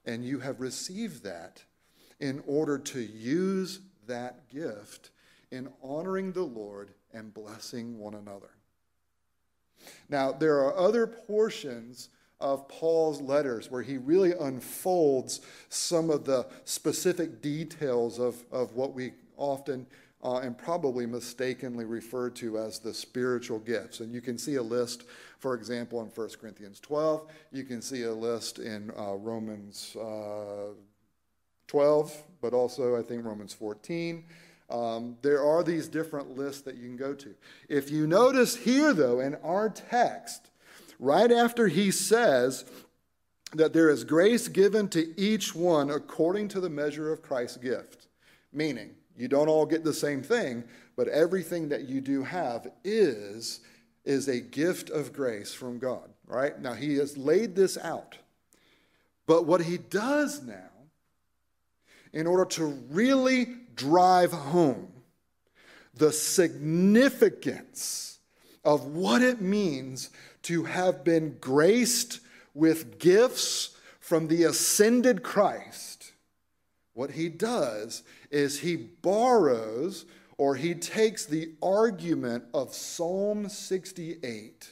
and 0.06 0.26
you 0.26 0.40
have 0.40 0.60
received 0.60 1.24
that 1.24 1.64
in 2.20 2.44
order 2.48 2.78
to 2.78 3.00
use 3.00 3.80
that 4.08 4.50
gift 4.50 5.12
in 5.52 5.70
honoring 5.84 6.32
the 6.32 6.44
Lord 6.44 6.92
and 7.14 7.34
blessing 7.34 7.98
one 7.98 8.14
another. 8.14 8.50
Now, 10.10 10.32
there 10.32 10.60
are 10.60 10.76
other 10.76 11.08
portions 11.08 12.10
of 12.46 12.68
Paul's 12.68 13.22
letters 13.22 13.72
where 13.72 13.82
he 13.82 13.98
really 13.98 14.34
unfolds 14.40 15.42
some 15.70 16.12
of 16.12 16.26
the 16.26 16.46
specific 16.64 17.42
details 17.42 18.20
of, 18.20 18.36
of 18.52 18.74
what 18.76 18.94
we 18.94 19.14
often 19.36 19.88
uh, 20.24 20.38
and 20.38 20.56
probably 20.56 21.08
mistakenly 21.08 21.86
refer 21.86 22.30
to 22.30 22.60
as 22.60 22.78
the 22.78 22.94
spiritual 22.94 23.58
gifts. 23.58 24.00
And 24.00 24.14
you 24.14 24.22
can 24.22 24.38
see 24.38 24.56
a 24.56 24.62
list, 24.62 25.06
for 25.40 25.56
example, 25.56 26.02
in 26.02 26.08
1 26.08 26.30
Corinthians 26.40 26.80
12. 26.80 27.26
You 27.52 27.64
can 27.64 27.82
see 27.82 28.04
a 28.04 28.14
list 28.14 28.60
in 28.60 28.92
uh, 28.96 29.16
Romans 29.16 29.96
uh, 29.96 30.74
12, 31.68 32.24
but 32.42 32.54
also 32.54 32.96
I 32.96 33.02
think 33.02 33.26
Romans 33.26 33.54
14. 33.54 34.24
Um, 34.70 35.18
there 35.24 35.44
are 35.44 35.64
these 35.64 35.88
different 35.88 36.38
lists 36.38 36.62
that 36.62 36.76
you 36.76 36.84
can 36.84 36.98
go 36.98 37.16
to. 37.16 37.34
If 37.70 37.90
you 37.90 38.06
notice 38.06 38.56
here, 38.56 38.94
though, 38.94 39.20
in 39.20 39.34
our 39.44 39.70
text, 39.70 40.52
right 41.00 41.32
after 41.32 41.68
he 41.68 41.92
says 41.92 42.66
that 43.54 43.74
there 43.74 43.90
is 43.90 44.04
grace 44.04 44.48
given 44.48 44.90
to 44.90 45.20
each 45.20 45.56
one 45.56 45.90
according 45.90 46.48
to 46.50 46.60
the 46.60 46.70
measure 46.70 47.12
of 47.12 47.22
Christ's 47.22 47.58
gift, 47.58 48.08
meaning 48.52 48.92
you 49.18 49.28
don't 49.28 49.48
all 49.48 49.66
get 49.66 49.84
the 49.84 49.94
same 49.94 50.22
thing, 50.22 50.64
but 50.96 51.08
everything 51.08 51.70
that 51.70 51.88
you 51.88 52.02
do 52.02 52.24
have 52.24 52.68
is, 52.84 53.62
is 54.04 54.28
a 54.28 54.40
gift 54.40 54.90
of 54.90 55.14
grace 55.14 55.54
from 55.54 55.80
God, 55.80 56.10
right? 56.28 56.60
Now, 56.60 56.74
he 56.74 56.96
has 56.98 57.18
laid 57.18 57.56
this 57.56 57.78
out. 57.78 58.18
But 59.26 59.46
what 59.46 59.62
he 59.62 59.78
does 59.78 60.44
now, 60.44 60.70
in 62.14 62.28
order 62.28 62.46
to 62.46 62.66
really 62.90 63.48
drive 63.76 64.32
home 64.32 64.88
the 65.96 66.12
significance 66.12 68.20
of 68.64 68.86
what 68.86 69.22
it 69.22 69.42
means 69.42 70.10
to 70.46 70.64
have 70.64 71.04
been 71.04 71.38
graced 71.40 72.20
with 72.54 73.00
gifts 73.00 73.76
from 74.00 74.28
the 74.28 74.44
ascended 74.44 75.24
Christ, 75.24 76.14
what 76.94 77.12
he 77.12 77.30
does 77.30 78.04
is 78.30 78.60
he 78.60 78.76
borrows 78.76 80.06
or 80.38 80.56
he 80.56 80.76
takes 80.76 81.26
the 81.26 81.54
argument 81.62 82.44
of 82.54 82.74
Psalm 82.74 83.50
68 83.50 84.70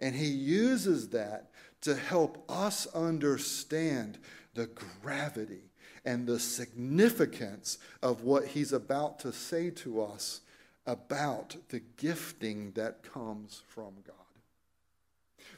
and 0.00 0.14
he 0.14 0.26
uses 0.26 1.10
that 1.10 1.50
to 1.82 1.94
help 1.94 2.44
us 2.48 2.86
understand 2.94 4.18
the 4.54 4.68
gravity 5.02 5.70
and 6.04 6.26
the 6.26 6.40
significance 6.40 7.78
of 8.02 8.22
what 8.22 8.46
he's 8.46 8.72
about 8.72 9.18
to 9.20 9.32
say 9.32 9.70
to 9.70 10.02
us 10.02 10.40
about 10.86 11.56
the 11.68 11.82
gifting 11.96 12.72
that 12.72 13.02
comes 13.02 13.62
from 13.68 13.94
God. 14.06 14.21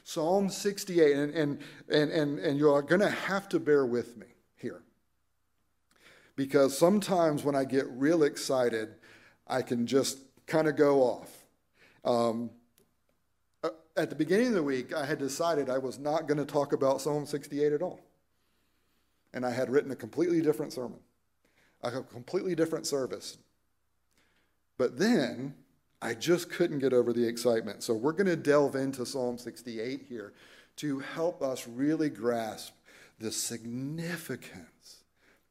Psalm 0.07 0.49
68, 0.49 1.17
and, 1.17 1.33
and, 1.33 1.59
and, 1.89 2.11
and, 2.11 2.39
and 2.39 2.57
you're 2.57 2.81
going 2.81 3.01
to 3.01 3.09
have 3.09 3.49
to 3.49 3.59
bear 3.59 3.85
with 3.85 4.15
me 4.15 4.27
here. 4.55 4.83
Because 6.37 6.77
sometimes 6.77 7.43
when 7.43 7.55
I 7.55 7.65
get 7.65 7.85
real 7.89 8.23
excited, 8.23 8.95
I 9.47 9.61
can 9.61 9.85
just 9.85 10.19
kind 10.47 10.69
of 10.69 10.77
go 10.77 11.01
off. 11.01 11.45
Um, 12.05 12.51
uh, 13.63 13.71
at 13.97 14.09
the 14.09 14.15
beginning 14.15 14.47
of 14.47 14.53
the 14.53 14.63
week, 14.63 14.93
I 14.93 15.05
had 15.05 15.19
decided 15.19 15.69
I 15.69 15.79
was 15.79 15.99
not 15.99 16.27
going 16.27 16.37
to 16.37 16.45
talk 16.45 16.71
about 16.71 17.01
Psalm 17.01 17.25
68 17.25 17.73
at 17.73 17.81
all 17.81 17.99
and 19.35 19.45
I 19.45 19.51
had 19.51 19.69
written 19.69 19.91
a 19.91 19.95
completely 19.95 20.41
different 20.41 20.71
sermon, 20.73 20.99
a 21.83 22.01
completely 22.01 22.55
different 22.55 22.87
service. 22.87 23.37
But 24.77 24.97
then 24.97 25.53
I 26.05 26.13
just 26.13 26.51
couldn't 26.51 26.79
get 26.79 26.93
over 26.93 27.13
the 27.13 27.27
excitement. 27.27 27.81
So 27.81 27.95
we're 27.95 28.11
going 28.11 28.27
to 28.27 28.35
delve 28.35 28.75
into 28.75 29.07
Psalm 29.07 29.39
68 29.39 30.03
here 30.07 30.33
to 30.75 30.99
help 30.99 31.41
us 31.41 31.67
really 31.67 32.11
grasp 32.11 32.75
the 33.19 33.31
significance 33.31 34.97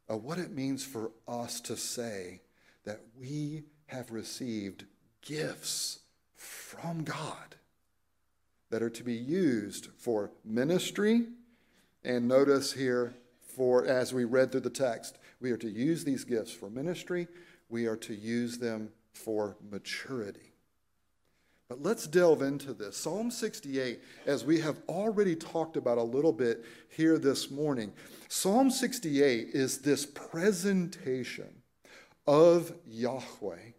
of 0.09 0.23
what 0.23 0.39
it 0.39 0.53
means 0.53 0.85
for 0.85 1.11
us 1.27 1.61
to 1.63 1.77
say 1.77 2.41
that 2.85 3.01
we 3.19 3.65
have 3.87 4.13
received 4.13 4.85
gifts 5.23 5.99
from 6.37 7.03
God 7.03 7.57
that 8.71 8.81
are 8.81 8.91
to 8.91 9.03
be 9.03 9.15
used 9.15 9.89
for 9.99 10.31
ministry. 10.45 11.27
And 12.05 12.29
notice 12.29 12.73
here, 12.73 13.15
for, 13.57 13.87
as 13.87 14.15
we 14.15 14.23
read 14.23 14.53
through 14.53 14.61
the 14.61 14.71
text, 14.71 15.19
we 15.41 15.51
are 15.51 15.57
to 15.57 15.69
use 15.69 16.05
these 16.05 16.23
gifts 16.23 16.53
for 16.53 16.71
ministry, 16.71 17.27
we 17.69 17.87
are 17.87 17.97
to 17.97 18.15
use 18.15 18.59
them 18.59 18.91
for 19.15 19.57
maturity. 19.71 20.53
But 21.69 21.83
let's 21.83 22.07
delve 22.07 22.43
into 22.43 22.75
this. 22.75 22.97
Psalm 22.97 23.31
68, 23.31 24.01
as 24.27 24.45
we 24.45 24.61
have 24.61 24.83
already 24.89 25.35
talked 25.35 25.77
about 25.77 25.97
a 25.97 26.03
little 26.03 26.33
bit 26.33 26.65
here 26.91 27.19
this 27.19 27.51
morning, 27.51 27.93
Psalm 28.29 28.71
68 28.71 29.49
is 29.55 29.79
this 29.79 30.05
presentation 30.05 31.63
of 32.27 32.75
Yahweh. 32.87 33.73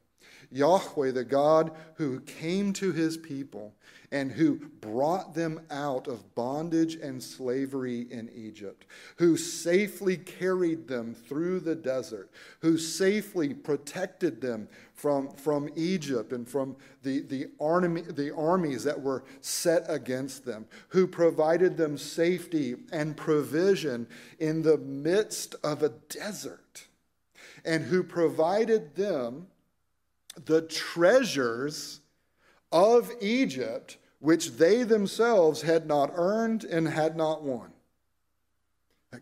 Yahweh, 0.52 1.12
the 1.12 1.24
God 1.24 1.72
who 1.96 2.20
came 2.22 2.74
to 2.74 2.92
his 2.92 3.18
people 3.18 3.76
and 4.12 4.32
who 4.32 4.56
brought 4.82 5.34
them 5.34 5.60
out 5.70 6.08
of 6.08 6.36
bondage 6.36 6.96
and 6.96 7.22
slavery 7.22 8.08
in 8.12 8.30
Egypt, 8.34 8.86
who 9.18 9.36
safely 9.36 10.16
carried 10.16 10.88
them 10.88 11.14
through 11.14 11.60
the 11.60 11.76
desert, 11.76 12.30
who 12.62 12.78
safely 12.78 13.54
protected 13.54 14.40
them 14.40 14.68
from, 14.96 15.30
from 15.36 15.70
Egypt 15.76 16.32
and 16.32 16.48
from 16.48 16.76
the, 17.04 17.20
the, 17.22 17.48
army, 17.60 18.02
the 18.02 18.34
armies 18.34 18.84
that 18.86 19.00
were 19.00 19.24
set 19.42 19.84
against 19.88 20.46
them, 20.46 20.66
who 20.90 21.06
provided 21.06 21.78
them 21.78 21.98
safety 21.98 22.76
and 22.92 23.16
provision 23.16 24.08
in 24.40 24.62
the 24.62 24.78
midst 24.78 25.54
of 25.64 25.84
a 25.84 25.90
desert, 25.90 26.88
and 27.66 27.84
who 27.84 28.04
provided 28.04 28.96
them 28.96 29.48
the 30.46 30.62
treasures 30.62 32.00
of 32.72 33.12
Egypt, 33.22 33.98
which 34.20 34.52
they 34.52 34.84
themselves 34.84 35.62
had 35.62 35.86
not 35.86 36.12
earned 36.16 36.64
and 36.64 36.88
had 36.88 37.18
not 37.18 37.44
won. 37.44 37.72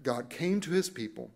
God 0.03 0.29
came 0.29 0.59
to 0.61 0.71
his 0.71 0.89
people, 0.89 1.31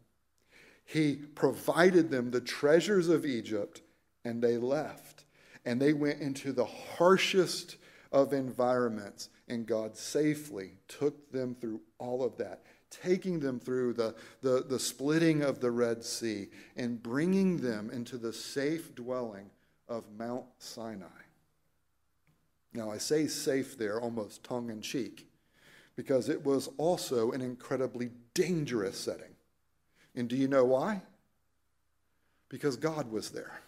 he 0.86 1.16
provided 1.16 2.10
them 2.10 2.32
the 2.32 2.42
treasures 2.42 3.10
of 3.10 3.26
Egypt, 3.26 3.82
and 4.28 4.42
they 4.42 4.58
left. 4.58 5.24
And 5.66 5.82
they 5.82 5.94
went 5.94 6.22
into 6.22 6.52
the 6.52 6.66
harshest 6.66 7.78
of 8.12 8.34
environments, 8.34 9.30
and 9.48 9.66
God 9.66 9.96
safely 9.98 10.74
took 10.88 11.32
them 11.32 11.56
through 11.56 11.82
all 11.98 12.24
of 12.24 12.38
that 12.38 12.64
taking 12.90 13.42
them 13.42 13.60
through 13.60 13.92
the, 13.92 14.16
the, 14.42 14.66
the, 14.68 14.80
splitting 14.80 15.42
of 15.42 15.60
the 15.60 15.70
Red 15.70 16.06
Sea 16.06 16.48
and 16.78 17.04
bringing 17.04 17.58
them 17.58 17.90
into 17.90 18.18
the 18.18 18.32
safe 18.32 18.96
dwelling 18.96 19.50
of 19.90 20.06
Mount 20.18 20.46
Sinai. 20.60 21.06
Now, 22.74 22.90
I 22.90 22.98
say 22.98 23.28
safe 23.28 23.78
there 23.78 24.00
almost 24.00 24.42
tongue 24.42 24.70
in 24.70 24.80
cheek 24.82 25.28
because 25.98 26.30
it 26.30 26.46
was 26.46 26.70
also 26.78 27.32
an 27.32 27.42
incredibly 27.42 28.12
dangerous 28.34 28.98
setting. 28.98 29.36
And 30.16 30.30
do 30.30 30.38
you 30.38 30.48
know 30.48 30.64
why? 30.64 31.02
Because 32.48 32.78
God 32.78 33.12
was 33.12 33.32
there. 33.32 33.60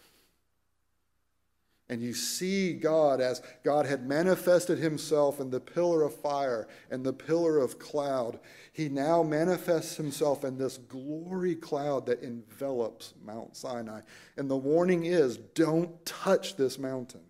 And 1.90 2.00
you 2.00 2.14
see 2.14 2.72
God 2.72 3.20
as 3.20 3.42
God 3.64 3.84
had 3.84 4.06
manifested 4.06 4.78
himself 4.78 5.40
in 5.40 5.50
the 5.50 5.58
pillar 5.58 6.04
of 6.04 6.14
fire 6.14 6.68
and 6.88 7.04
the 7.04 7.12
pillar 7.12 7.58
of 7.58 7.80
cloud. 7.80 8.38
He 8.72 8.88
now 8.88 9.24
manifests 9.24 9.96
himself 9.96 10.44
in 10.44 10.56
this 10.56 10.76
glory 10.76 11.56
cloud 11.56 12.06
that 12.06 12.22
envelops 12.22 13.14
Mount 13.24 13.56
Sinai. 13.56 14.02
And 14.36 14.48
the 14.48 14.56
warning 14.56 15.04
is 15.04 15.36
don't 15.36 16.06
touch 16.06 16.54
this 16.54 16.78
mountain. 16.78 17.24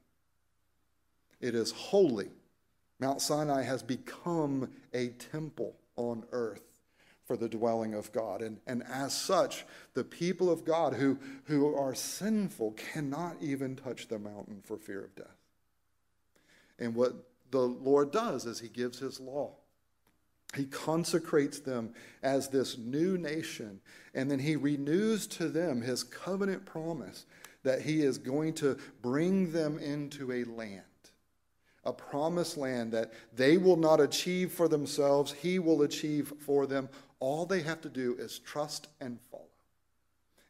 It 1.41 1.55
is 1.55 1.73
holy. 1.73 2.29
Mount 2.99 3.23
Sinai 3.23 3.63
has 3.63 3.83
become 3.83 4.71
a 4.93 5.09
temple 5.09 5.75
on 5.97 6.25
earth 6.33 6.70
for 7.31 7.37
the 7.37 7.49
dwelling 7.49 7.95
of 7.95 8.11
God. 8.11 8.43
And, 8.43 8.59
and 8.67 8.83
as 8.93 9.17
such, 9.17 9.65
the 9.95 10.03
people 10.03 10.51
of 10.51 10.65
God 10.65 10.95
who, 10.95 11.17
who 11.45 11.77
are 11.77 11.95
sinful 11.95 12.73
cannot 12.73 13.37
even 13.41 13.77
touch 13.77 14.09
the 14.09 14.19
mountain 14.19 14.63
for 14.65 14.77
fear 14.77 15.05
of 15.05 15.15
death. 15.15 15.37
And 16.81 16.93
what 16.97 17.13
the 17.53 17.61
Lord 17.61 18.11
does 18.11 18.47
is 18.47 18.59
he 18.59 18.67
gives 18.67 18.99
his 18.99 19.21
law. 19.21 19.53
He 20.57 20.65
consecrates 20.65 21.61
them 21.61 21.95
as 22.21 22.49
this 22.49 22.77
new 22.77 23.17
nation, 23.17 23.81
and 24.13 24.29
then 24.29 24.41
he 24.41 24.57
renews 24.57 25.29
to 25.29 25.47
them 25.47 25.83
his 25.83 26.03
covenant 26.03 26.67
promise 26.67 27.27
that 27.63 27.83
he 27.83 28.03
is 28.03 28.19
going 28.19 28.55
to 28.55 28.77
bring 29.03 29.53
them 29.53 29.79
into 29.79 30.33
a 30.33 30.43
land 30.43 30.83
a 31.85 31.93
promised 31.93 32.57
land 32.57 32.93
that 32.93 33.13
they 33.35 33.57
will 33.57 33.77
not 33.77 34.01
achieve 34.01 34.53
for 34.53 34.69
themselves, 34.69 35.33
He 35.33 35.59
will 35.59 35.83
achieve 35.83 36.33
for 36.39 36.67
them. 36.67 36.89
All 37.21 37.47
they 37.47 37.61
have 37.61 37.81
to 37.83 37.89
do 37.89 38.17
is 38.19 38.39
trust 38.39 38.89
and 39.01 39.21
follow. 39.31 39.45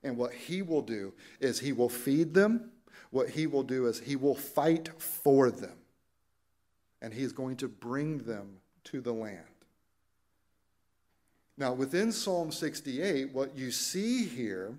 And 0.03 0.17
what 0.17 0.33
He 0.33 0.63
will 0.63 0.83
do 0.83 1.13
is 1.41 1.61
He 1.61 1.73
will 1.73 1.89
feed 1.89 2.33
them. 2.33 2.71
What 3.11 3.31
He 3.31 3.47
will 3.47 3.65
do 3.65 3.87
is 3.87 4.01
He 4.01 4.17
will 4.17 4.35
fight 4.35 4.89
for 5.01 5.51
them. 5.51 5.77
And 7.03 7.13
He 7.13 7.23
is 7.23 7.33
going 7.33 7.57
to 7.57 7.69
bring 7.69 8.19
them 8.19 8.59
to 8.85 9.01
the 9.01 9.13
land. 9.13 9.45
Now, 11.59 11.75
within 11.75 12.11
Psalm 12.11 12.51
68, 12.51 13.35
what 13.35 13.55
you 13.55 13.71
see 13.71 14.25
here 14.25 14.79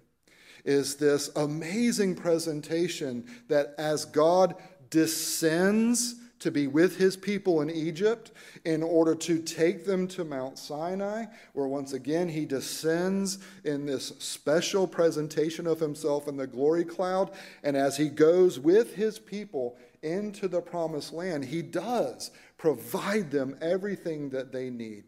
is 0.65 0.95
this 0.95 1.29
amazing 1.35 2.15
presentation 2.15 3.25
that 3.49 3.75
as 3.77 4.05
God 4.05 4.55
descends 4.89 6.15
to 6.41 6.51
be 6.51 6.67
with 6.67 6.97
his 6.97 7.15
people 7.15 7.61
in 7.61 7.69
Egypt 7.69 8.31
in 8.65 8.83
order 8.83 9.15
to 9.15 9.39
take 9.41 9.85
them 9.85 10.07
to 10.09 10.25
Mount 10.25 10.57
Sinai, 10.57 11.25
where 11.53 11.67
once 11.67 11.93
again 11.93 12.27
he 12.27 12.45
descends 12.45 13.39
in 13.63 13.85
this 13.85 14.07
special 14.19 14.87
presentation 14.87 15.65
of 15.65 15.79
himself 15.79 16.27
in 16.27 16.37
the 16.37 16.47
glory 16.47 16.83
cloud. 16.83 17.31
And 17.63 17.77
as 17.77 17.97
he 17.97 18.09
goes 18.09 18.59
with 18.59 18.95
his 18.95 19.19
people 19.19 19.77
into 20.01 20.47
the 20.47 20.61
promised 20.61 21.13
land, 21.13 21.45
he 21.45 21.61
does 21.61 22.31
provide 22.57 23.31
them 23.31 23.57
everything 23.61 24.29
that 24.31 24.51
they 24.51 24.69
need. 24.69 25.05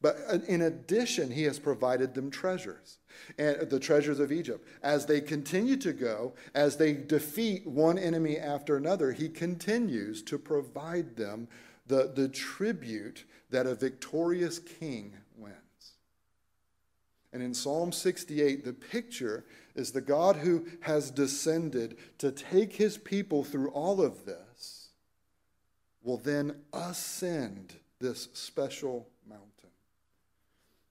But 0.00 0.16
in 0.48 0.62
addition, 0.62 1.30
he 1.30 1.44
has 1.44 1.58
provided 1.58 2.14
them 2.14 2.30
treasures, 2.30 2.98
and 3.38 3.68
the 3.70 3.80
treasures 3.80 4.20
of 4.20 4.32
Egypt. 4.32 4.66
As 4.82 5.06
they 5.06 5.20
continue 5.20 5.76
to 5.78 5.92
go, 5.92 6.34
as 6.54 6.76
they 6.76 6.92
defeat 6.92 7.66
one 7.66 7.98
enemy 7.98 8.38
after 8.38 8.76
another, 8.76 9.12
he 9.12 9.28
continues 9.28 10.22
to 10.22 10.38
provide 10.38 11.16
them 11.16 11.48
the, 11.86 12.12
the 12.14 12.28
tribute 12.28 13.24
that 13.50 13.66
a 13.66 13.74
victorious 13.74 14.58
king 14.58 15.14
wins. 15.36 15.56
And 17.32 17.42
in 17.42 17.54
Psalm 17.54 17.92
68, 17.92 18.64
the 18.64 18.72
picture 18.72 19.44
is 19.74 19.92
the 19.92 20.00
God 20.00 20.36
who 20.36 20.66
has 20.80 21.10
descended 21.10 21.96
to 22.18 22.30
take 22.30 22.74
his 22.74 22.98
people 22.98 23.42
through 23.42 23.70
all 23.70 24.02
of 24.02 24.26
this 24.26 24.88
will 26.02 26.18
then 26.18 26.56
ascend 26.72 27.74
this 28.00 28.28
special. 28.34 29.08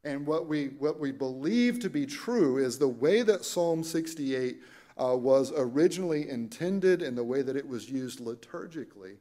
And 0.04 0.26
what 0.26 0.48
we, 0.48 0.68
what 0.80 1.00
we 1.00 1.12
believe 1.12 1.80
to 1.82 1.90
be 1.90 2.06
true 2.06 2.58
is 2.58 2.80
the 2.80 2.88
way 2.88 3.22
that 3.22 3.46
Psalm 3.46 3.84
68 3.84 4.58
uh, 4.98 5.16
was 5.16 5.54
originally 5.56 6.30
intended 6.30 7.02
and 7.02 7.18
the 7.18 7.24
way 7.24 7.42
that 7.42 7.56
it 7.56 7.68
was 7.68 7.90
used 7.90 8.20
liturgically 8.20 9.18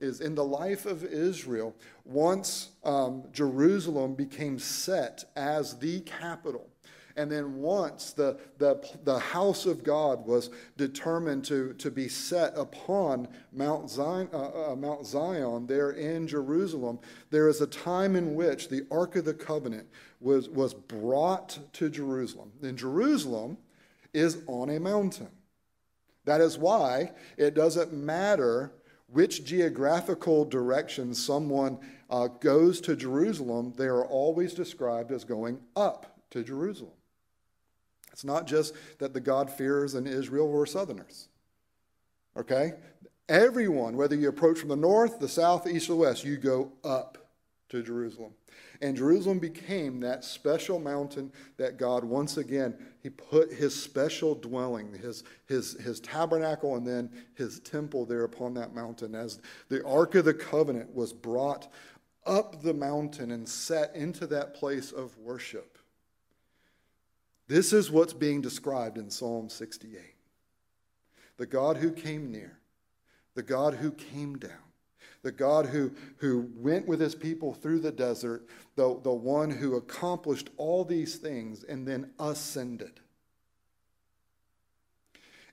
is 0.00 0.20
in 0.20 0.34
the 0.34 0.44
life 0.44 0.86
of 0.86 1.04
Israel, 1.04 1.74
once 2.04 2.70
um, 2.82 3.24
Jerusalem 3.32 4.14
became 4.14 4.58
set 4.58 5.24
as 5.36 5.78
the 5.78 6.00
capital. 6.00 6.68
And 7.16 7.30
then 7.30 7.58
once 7.58 8.12
the, 8.12 8.38
the, 8.58 8.84
the 9.04 9.18
house 9.18 9.66
of 9.66 9.84
God 9.84 10.26
was 10.26 10.50
determined 10.76 11.44
to, 11.44 11.72
to 11.74 11.90
be 11.90 12.08
set 12.08 12.52
upon 12.56 13.28
Mount 13.52 13.88
Zion, 13.88 14.28
uh, 14.32 14.72
uh, 14.72 14.76
Mount 14.76 15.06
Zion 15.06 15.66
there 15.66 15.92
in 15.92 16.26
Jerusalem, 16.26 16.98
there 17.30 17.48
is 17.48 17.60
a 17.60 17.68
time 17.68 18.16
in 18.16 18.34
which 18.34 18.68
the 18.68 18.84
Ark 18.90 19.14
of 19.14 19.24
the 19.24 19.34
Covenant 19.34 19.86
was, 20.24 20.48
was 20.48 20.72
brought 20.72 21.58
to 21.74 21.90
Jerusalem. 21.90 22.50
And 22.62 22.78
Jerusalem 22.78 23.58
is 24.14 24.38
on 24.46 24.70
a 24.70 24.80
mountain. 24.80 25.28
That 26.24 26.40
is 26.40 26.56
why 26.56 27.12
it 27.36 27.54
doesn't 27.54 27.92
matter 27.92 28.72
which 29.08 29.44
geographical 29.44 30.46
direction 30.46 31.14
someone 31.14 31.78
uh, 32.08 32.28
goes 32.40 32.80
to 32.80 32.96
Jerusalem, 32.96 33.74
they 33.76 33.84
are 33.84 34.04
always 34.04 34.54
described 34.54 35.12
as 35.12 35.24
going 35.24 35.60
up 35.76 36.18
to 36.30 36.42
Jerusalem. 36.42 36.92
It's 38.10 38.24
not 38.24 38.46
just 38.46 38.74
that 38.98 39.12
the 39.12 39.20
God-fearers 39.20 39.94
in 39.94 40.06
Israel 40.06 40.48
were 40.48 40.66
Southerners. 40.66 41.28
Okay? 42.36 42.72
Everyone, 43.28 43.96
whether 43.96 44.16
you 44.16 44.28
approach 44.28 44.58
from 44.58 44.70
the 44.70 44.76
north, 44.76 45.20
the 45.20 45.28
south, 45.28 45.66
east, 45.66 45.90
or 45.90 45.96
west, 45.96 46.24
you 46.24 46.36
go 46.36 46.72
up 46.82 47.18
to 47.68 47.82
Jerusalem. 47.82 48.32
And 48.80 48.96
Jerusalem 48.96 49.38
became 49.38 50.00
that 50.00 50.24
special 50.24 50.78
mountain 50.78 51.32
that 51.56 51.78
God, 51.78 52.04
once 52.04 52.36
again, 52.36 52.74
He 53.02 53.10
put 53.10 53.52
His 53.52 53.80
special 53.80 54.34
dwelling, 54.34 54.92
His, 54.92 55.24
his, 55.46 55.74
his 55.80 56.00
tabernacle, 56.00 56.76
and 56.76 56.86
then 56.86 57.10
His 57.34 57.60
temple 57.60 58.06
there 58.06 58.24
upon 58.24 58.54
that 58.54 58.74
mountain. 58.74 59.14
As 59.14 59.40
the 59.68 59.84
Ark 59.86 60.14
of 60.14 60.24
the 60.24 60.34
Covenant 60.34 60.94
was 60.94 61.12
brought 61.12 61.68
up 62.26 62.62
the 62.62 62.74
mountain 62.74 63.30
and 63.30 63.48
set 63.48 63.94
into 63.94 64.26
that 64.28 64.54
place 64.54 64.92
of 64.92 65.16
worship. 65.18 65.78
This 67.46 67.72
is 67.72 67.90
what's 67.90 68.14
being 68.14 68.40
described 68.40 68.96
in 68.96 69.10
Psalm 69.10 69.48
68. 69.48 70.00
The 71.36 71.46
God 71.46 71.76
who 71.76 71.90
came 71.90 72.30
near, 72.30 72.58
the 73.34 73.42
God 73.42 73.74
who 73.74 73.90
came 73.90 74.38
down, 74.38 74.50
the 75.24 75.32
God 75.32 75.66
who, 75.66 75.90
who 76.18 76.48
went 76.54 76.86
with 76.86 77.00
his 77.00 77.14
people 77.14 77.54
through 77.54 77.80
the 77.80 77.90
desert, 77.90 78.46
the, 78.76 79.00
the 79.02 79.12
one 79.12 79.50
who 79.50 79.74
accomplished 79.74 80.50
all 80.58 80.84
these 80.84 81.16
things 81.16 81.64
and 81.64 81.88
then 81.88 82.10
ascended. 82.20 83.00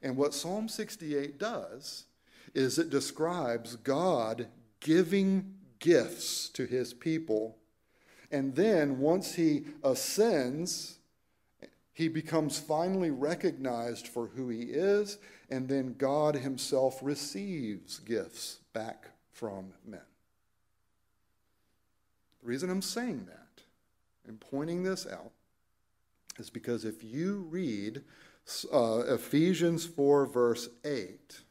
And 0.04 0.18
what 0.18 0.34
Psalm 0.34 0.68
68 0.68 1.40
does 1.40 2.06
is 2.54 2.78
it 2.78 2.90
describes 2.90 3.78
God 3.78 4.48
giving 4.82 5.56
gifts 5.80 6.50
to 6.50 6.66
his 6.66 6.94
people. 6.94 7.58
And 8.30 8.56
then 8.56 9.00
once 9.00 9.36
he 9.36 9.66
ascends, 9.84 10.98
he 11.94 12.10
becomes 12.10 12.60
finally 12.60 13.12
recognized 13.12 14.08
for 14.08 14.28
who 14.28 14.50
he 14.50 14.64
is, 14.64 15.18
and 15.50 15.70
then 15.70 15.96
God 15.98 16.36
himself 16.36 17.00
receives 17.02 18.00
gifts 18.00 18.60
back 18.74 19.11
from 19.32 19.74
men. 19.86 20.02
The 22.42 22.48
reason 22.48 22.70
I'm 22.70 22.82
saying 22.82 23.26
that 23.28 23.64
and 24.28 24.40
pointing 24.40 24.84
this 24.84 25.08
out 25.08 25.32
is 26.38 26.50
because 26.50 26.86
if 26.86 27.04
you 27.04 27.48
read 27.50 28.02
uh, 28.72 29.04
Ephesians 29.08 29.86
4, 29.86 30.26
verse 30.26 30.70
8, 30.84 31.42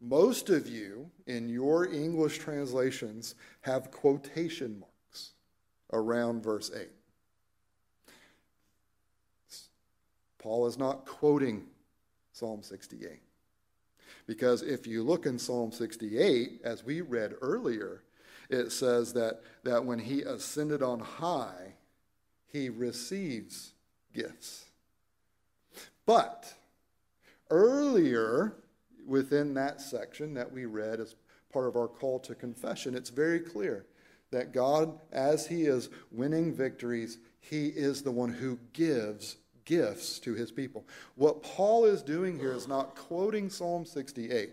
most 0.00 0.50
of 0.50 0.68
you 0.68 1.10
in 1.26 1.48
your 1.48 1.86
English 1.86 2.38
translations 2.38 3.34
have 3.62 3.90
quotation 3.90 4.80
marks 4.80 5.32
around 5.92 6.42
verse 6.42 6.70
8. 6.74 6.88
Paul 10.38 10.66
is 10.66 10.76
not 10.76 11.06
quoting 11.06 11.64
Psalm 12.32 12.62
68. 12.62 13.22
Because 14.26 14.62
if 14.62 14.86
you 14.86 15.02
look 15.02 15.26
in 15.26 15.38
Psalm 15.38 15.70
68, 15.70 16.60
as 16.64 16.84
we 16.84 17.00
read 17.00 17.34
earlier, 17.42 18.02
it 18.48 18.72
says 18.72 19.12
that, 19.14 19.42
that 19.64 19.84
when 19.84 19.98
he 19.98 20.22
ascended 20.22 20.82
on 20.82 21.00
high, 21.00 21.74
he 22.46 22.68
receives 22.68 23.72
gifts. 24.12 24.66
But 26.06 26.54
earlier 27.50 28.54
within 29.06 29.54
that 29.54 29.80
section 29.80 30.34
that 30.34 30.52
we 30.52 30.64
read 30.64 31.00
as 31.00 31.16
part 31.52 31.66
of 31.66 31.76
our 31.76 31.88
call 31.88 32.18
to 32.20 32.34
confession, 32.34 32.94
it's 32.94 33.10
very 33.10 33.40
clear 33.40 33.86
that 34.30 34.52
God, 34.52 34.98
as 35.12 35.46
he 35.46 35.62
is 35.64 35.90
winning 36.10 36.52
victories, 36.52 37.18
he 37.40 37.68
is 37.68 38.02
the 38.02 38.10
one 38.10 38.32
who 38.32 38.58
gives 38.72 39.36
gifts 39.64 40.18
to 40.20 40.34
his 40.34 40.50
people. 40.50 40.86
What 41.14 41.42
Paul 41.42 41.84
is 41.84 42.02
doing 42.02 42.38
here 42.38 42.52
is 42.52 42.68
not 42.68 42.96
quoting 42.96 43.48
Psalm 43.48 43.84
68. 43.84 44.50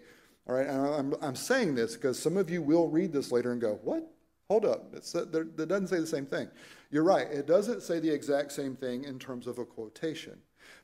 All 0.47 0.55
right, 0.55 0.67
and 0.67 0.85
I'm, 0.85 1.15
I'm 1.21 1.35
saying 1.35 1.75
this 1.75 1.95
because 1.95 2.17
some 2.17 2.37
of 2.37 2.49
you 2.49 2.61
will 2.61 2.87
read 2.87 3.13
this 3.13 3.31
later 3.31 3.51
and 3.51 3.61
go, 3.61 3.79
What? 3.83 4.11
Hold 4.49 4.65
up. 4.65 4.93
It's, 4.93 5.15
uh, 5.15 5.25
that 5.31 5.67
doesn't 5.69 5.87
say 5.87 5.99
the 5.99 6.07
same 6.07 6.25
thing. 6.25 6.49
You're 6.89 7.05
right. 7.05 7.27
It 7.27 7.47
doesn't 7.47 7.83
say 7.83 7.99
the 7.99 8.13
exact 8.13 8.51
same 8.51 8.75
thing 8.75 9.05
in 9.05 9.17
terms 9.17 9.47
of 9.47 9.59
a 9.59 9.65
quotation. 9.65 10.37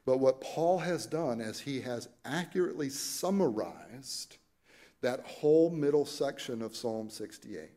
But 0.06 0.20
what 0.20 0.40
Paul 0.40 0.80
has 0.80 1.06
done 1.06 1.42
is 1.42 1.60
he 1.60 1.82
has 1.82 2.08
accurately 2.24 2.90
summarized 2.90 4.38
that 5.02 5.26
whole 5.26 5.70
middle 5.70 6.06
section 6.06 6.62
of 6.62 6.78
Psalm 6.78 7.10
68. 7.10 7.72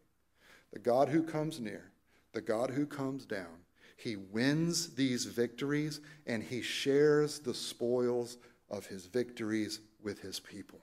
The 0.72 0.78
God 0.78 1.08
who 1.08 1.24
comes 1.24 1.58
near, 1.58 1.90
the 2.32 2.40
God 2.40 2.70
who 2.70 2.86
comes 2.86 3.26
down, 3.26 3.64
he 4.00 4.16
wins 4.16 4.94
these 4.94 5.26
victories 5.26 6.00
and 6.26 6.42
he 6.42 6.62
shares 6.62 7.38
the 7.38 7.52
spoils 7.52 8.38
of 8.70 8.86
his 8.86 9.04
victories 9.04 9.80
with 10.02 10.20
his 10.20 10.40
people. 10.40 10.80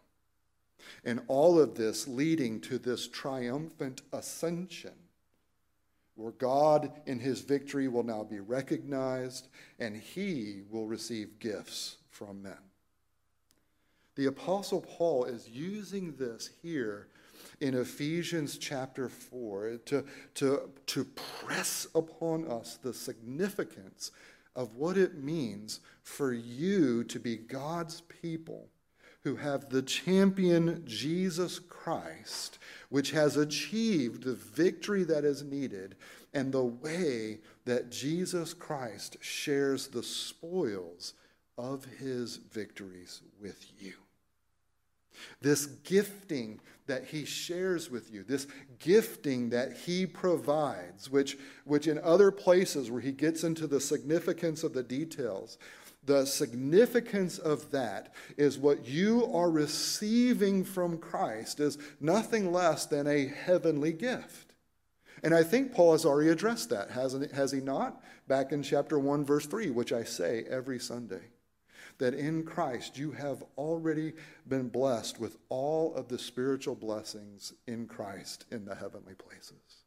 And 1.04 1.22
all 1.28 1.60
of 1.60 1.74
this 1.74 2.08
leading 2.08 2.62
to 2.62 2.78
this 2.78 3.08
triumphant 3.08 4.04
ascension, 4.14 4.94
where 6.14 6.32
God 6.34 6.92
in 7.08 7.20
his 7.20 7.42
victory 7.42 7.88
will 7.88 8.04
now 8.04 8.24
be 8.24 8.40
recognized 8.40 9.48
and 9.80 9.98
he 9.98 10.62
will 10.70 10.86
receive 10.86 11.40
gifts 11.40 11.98
from 12.12 12.44
men. 12.44 12.58
The 14.16 14.28
Apostle 14.28 14.82
Paul 14.82 15.26
is 15.26 15.50
using 15.50 16.16
this 16.18 16.52
here 16.62 17.08
in 17.60 17.74
Ephesians 17.74 18.58
chapter 18.58 19.10
4 19.10 19.80
to, 19.86 20.06
to, 20.36 20.70
to 20.86 21.06
press 21.06 21.88
upon 21.96 22.48
us 22.48 22.78
the 22.82 22.94
significance 22.94 24.12
of 24.56 24.76
what 24.76 24.98
it 24.98 25.24
means 25.24 25.80
for 26.04 26.34
you 26.34 27.04
to 27.06 27.20
be 27.20 27.38
God's 27.38 28.02
people 28.02 28.70
who 29.24 29.36
have 29.36 29.70
the 29.70 29.82
champion 29.82 30.84
Jesus 30.86 31.60
Christ, 31.60 32.60
which 32.90 33.12
has 33.12 33.36
achieved 33.36 34.24
the 34.24 34.36
victory 34.36 35.04
that 35.04 35.26
is 35.26 35.44
needed 35.44 35.96
and 36.34 36.52
the 36.52 36.64
way 36.64 37.40
that 37.66 37.92
Jesus 37.92 38.54
Christ 38.54 39.18
shares 39.22 39.88
the 39.88 40.04
spoils 40.04 41.14
of 41.58 41.86
his 42.00 42.38
victories 42.38 43.22
with 43.42 43.66
you. 43.80 43.94
This 45.42 45.66
gifting 45.66 46.60
that 46.88 47.06
he 47.06 47.26
shares 47.26 47.90
with 47.90 48.12
you, 48.12 48.24
this 48.24 48.48
gifting 48.80 49.50
that 49.50 49.74
he 49.74 50.06
provides, 50.06 51.10
which, 51.10 51.38
which 51.66 51.88
in 51.88 52.00
other 52.00 52.32
places 52.32 52.90
where 52.90 53.02
he 53.02 53.12
gets 53.12 53.44
into 53.44 53.68
the 53.68 53.80
significance 53.80 54.64
of 54.64 54.74
the 54.74 54.84
details, 54.84 55.58
the 56.06 56.26
significance 56.26 57.38
of 57.38 57.70
that 57.72 58.14
is 58.38 58.58
what 58.58 58.88
you 58.88 59.30
are 59.34 59.52
receiving 59.52 60.64
from 60.64 60.98
Christ 60.98 61.60
is 61.60 61.78
nothing 62.00 62.52
less 62.52 62.86
than 62.86 63.08
a 63.08 63.28
heavenly 63.28 63.92
gift. 63.92 64.54
And 65.24 65.34
I 65.34 65.44
think 65.44 65.74
Paul 65.74 65.92
has 65.94 66.06
already 66.06 66.30
addressed 66.30 66.70
that, 66.70 66.92
hasn't, 66.92 67.32
has 67.34 67.52
he 67.52 67.60
not? 67.60 68.02
Back 68.28 68.52
in 68.52 68.64
chapter 68.64 68.98
1, 68.98 69.26
verse 69.26 69.46
3, 69.48 69.70
which 69.72 69.92
I 69.92 70.04
say 70.04 70.46
every 70.50 70.80
Sunday. 70.80 71.22
That 72.00 72.14
in 72.14 72.44
Christ 72.44 72.98
you 72.98 73.12
have 73.12 73.44
already 73.58 74.14
been 74.48 74.70
blessed 74.70 75.20
with 75.20 75.38
all 75.50 75.96
of 75.96 76.08
the 76.08 76.20
spiritual 76.20 76.76
blessings 76.76 77.54
in 77.66 77.88
Christ 77.88 78.46
in 78.52 78.66
the 78.66 78.76
heavenly 78.76 79.16
places. 79.16 79.84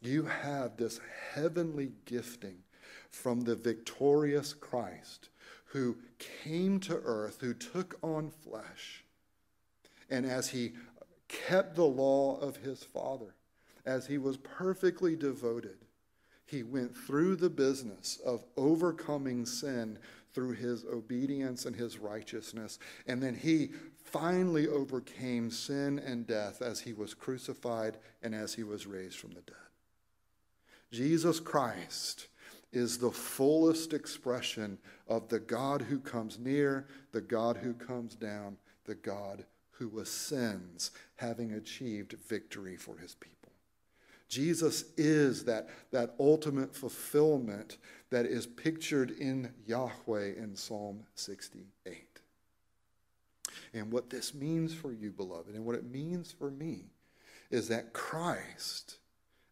You 0.00 0.24
have 0.24 0.76
this 0.76 1.00
heavenly 1.34 1.92
gifting 2.04 2.58
from 3.10 3.42
the 3.42 3.54
victorious 3.56 4.52
Christ 4.52 5.28
who 5.66 5.96
came 6.18 6.78
to 6.80 7.00
earth, 7.04 7.38
who 7.40 7.54
took 7.54 7.98
on 8.02 8.30
flesh. 8.30 9.04
And 10.10 10.26
as 10.26 10.48
he 10.50 10.72
kept 11.28 11.74
the 11.74 11.84
law 11.84 12.38
of 12.38 12.56
his 12.56 12.82
Father, 12.82 13.34
as 13.86 14.06
he 14.06 14.18
was 14.18 14.36
perfectly 14.36 15.16
devoted, 15.16 15.78
he 16.46 16.62
went 16.62 16.96
through 16.96 17.36
the 17.36 17.50
business 17.50 18.20
of 18.24 18.44
overcoming 18.56 19.46
sin 19.46 19.98
through 20.34 20.52
his 20.52 20.84
obedience 20.84 21.64
and 21.64 21.74
his 21.74 21.98
righteousness. 21.98 22.78
And 23.06 23.22
then 23.22 23.34
he 23.34 23.70
finally 24.04 24.68
overcame 24.68 25.50
sin 25.50 25.98
and 25.98 26.26
death 26.26 26.60
as 26.60 26.80
he 26.80 26.92
was 26.92 27.14
crucified 27.14 27.98
and 28.22 28.34
as 28.34 28.54
he 28.54 28.62
was 28.62 28.86
raised 28.86 29.18
from 29.18 29.30
the 29.30 29.42
dead. 29.42 29.56
Jesus 30.92 31.40
Christ 31.40 32.28
is 32.72 32.98
the 32.98 33.10
fullest 33.10 33.92
expression 33.92 34.78
of 35.08 35.28
the 35.28 35.38
God 35.38 35.82
who 35.82 36.00
comes 36.00 36.38
near, 36.38 36.86
the 37.12 37.20
God 37.20 37.56
who 37.56 37.72
comes 37.72 38.14
down, 38.14 38.56
the 38.84 38.96
God 38.96 39.44
who 39.70 39.98
ascends, 40.00 40.90
having 41.16 41.52
achieved 41.52 42.14
victory 42.28 42.76
for 42.76 42.98
his 42.98 43.14
people. 43.14 43.33
Jesus 44.28 44.84
is 44.96 45.44
that, 45.44 45.68
that 45.90 46.14
ultimate 46.18 46.74
fulfillment 46.74 47.78
that 48.10 48.26
is 48.26 48.46
pictured 48.46 49.10
in 49.10 49.52
Yahweh 49.66 50.34
in 50.36 50.54
Psalm 50.56 51.04
68. 51.14 52.20
And 53.72 53.92
what 53.92 54.10
this 54.10 54.34
means 54.34 54.72
for 54.74 54.92
you, 54.92 55.10
beloved, 55.10 55.54
and 55.54 55.64
what 55.64 55.76
it 55.76 55.84
means 55.84 56.32
for 56.32 56.50
me, 56.50 56.86
is 57.50 57.68
that 57.68 57.92
Christ 57.92 58.98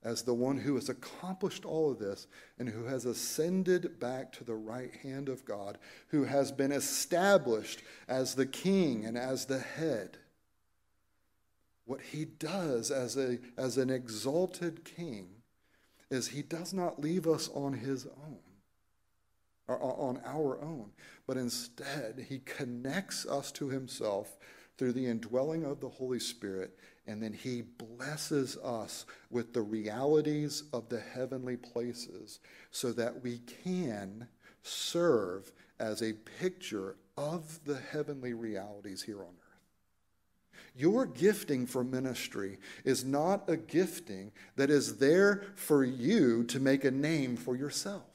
as 0.04 0.22
the 0.22 0.34
one 0.34 0.58
who 0.58 0.74
has 0.74 0.88
accomplished 0.88 1.64
all 1.64 1.90
of 1.90 1.98
this 1.98 2.26
and 2.58 2.68
who 2.68 2.84
has 2.84 3.04
ascended 3.04 4.00
back 4.00 4.32
to 4.32 4.44
the 4.44 4.54
right 4.54 4.92
hand 5.02 5.28
of 5.28 5.44
God, 5.44 5.78
who 6.08 6.24
has 6.24 6.50
been 6.50 6.72
established 6.72 7.82
as 8.08 8.34
the 8.34 8.46
king 8.46 9.04
and 9.04 9.16
as 9.16 9.46
the 9.46 9.60
head. 9.60 10.18
What 11.84 12.00
he 12.00 12.24
does 12.24 12.90
as, 12.90 13.16
a, 13.16 13.38
as 13.56 13.78
an 13.78 13.90
exalted 13.90 14.84
king 14.84 15.28
is 16.10 16.28
he 16.28 16.42
does 16.42 16.72
not 16.72 17.00
leave 17.00 17.26
us 17.26 17.48
on 17.54 17.72
his 17.72 18.06
own, 18.06 18.38
or 19.66 19.82
on 19.82 20.20
our 20.24 20.60
own, 20.60 20.90
but 21.26 21.36
instead 21.36 22.26
he 22.28 22.40
connects 22.40 23.26
us 23.26 23.50
to 23.52 23.68
himself 23.68 24.36
through 24.76 24.92
the 24.92 25.06
indwelling 25.06 25.64
of 25.64 25.80
the 25.80 25.88
Holy 25.88 26.20
Spirit 26.20 26.78
and 27.06 27.22
then 27.22 27.32
he 27.32 27.62
blesses 27.62 28.56
us 28.58 29.06
with 29.30 29.52
the 29.52 29.62
realities 29.62 30.64
of 30.72 30.88
the 30.88 31.00
heavenly 31.00 31.56
places 31.56 32.38
so 32.70 32.92
that 32.92 33.22
we 33.22 33.38
can 33.38 34.28
serve 34.62 35.50
as 35.80 36.02
a 36.02 36.12
picture 36.12 36.96
of 37.16 37.58
the 37.64 37.78
heavenly 37.90 38.34
realities 38.34 39.02
here 39.02 39.20
on 39.20 39.34
earth. 39.34 39.41
Your 40.74 41.06
gifting 41.06 41.66
for 41.66 41.84
ministry 41.84 42.58
is 42.84 43.04
not 43.04 43.48
a 43.48 43.56
gifting 43.56 44.32
that 44.56 44.70
is 44.70 44.96
there 44.96 45.44
for 45.54 45.84
you 45.84 46.44
to 46.44 46.58
make 46.58 46.84
a 46.84 46.90
name 46.90 47.36
for 47.36 47.56
yourself. 47.56 48.12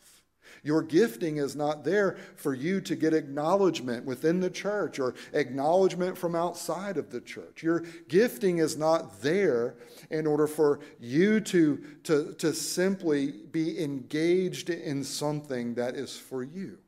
Your 0.64 0.82
gifting 0.82 1.38
is 1.38 1.56
not 1.56 1.84
there 1.84 2.18
for 2.36 2.54
you 2.54 2.82
to 2.82 2.96
get 2.96 3.14
acknowledgement 3.14 4.06
within 4.06 4.40
the 4.40 4.50
church 4.50 5.00
or 5.00 5.14
acknowledgement 5.34 6.18
from 6.18 6.36
outside 6.36 6.98
of 6.98 7.12
the 7.12 7.22
church. 7.22 7.62
Your 7.64 7.84
gifting 8.08 8.58
is 8.58 8.76
not 8.76 9.22
there 9.22 9.76
in 10.10 10.26
order 10.26 10.48
for 10.48 10.80
you 11.00 11.40
to, 11.42 11.78
to, 12.04 12.34
to 12.34 12.54
simply 12.54 13.32
be 13.32 13.82
engaged 13.82 14.70
in 14.70 15.04
something 15.04 15.76
that 15.76 15.96
is 15.96 16.18
for 16.18 16.44
you. 16.44 16.80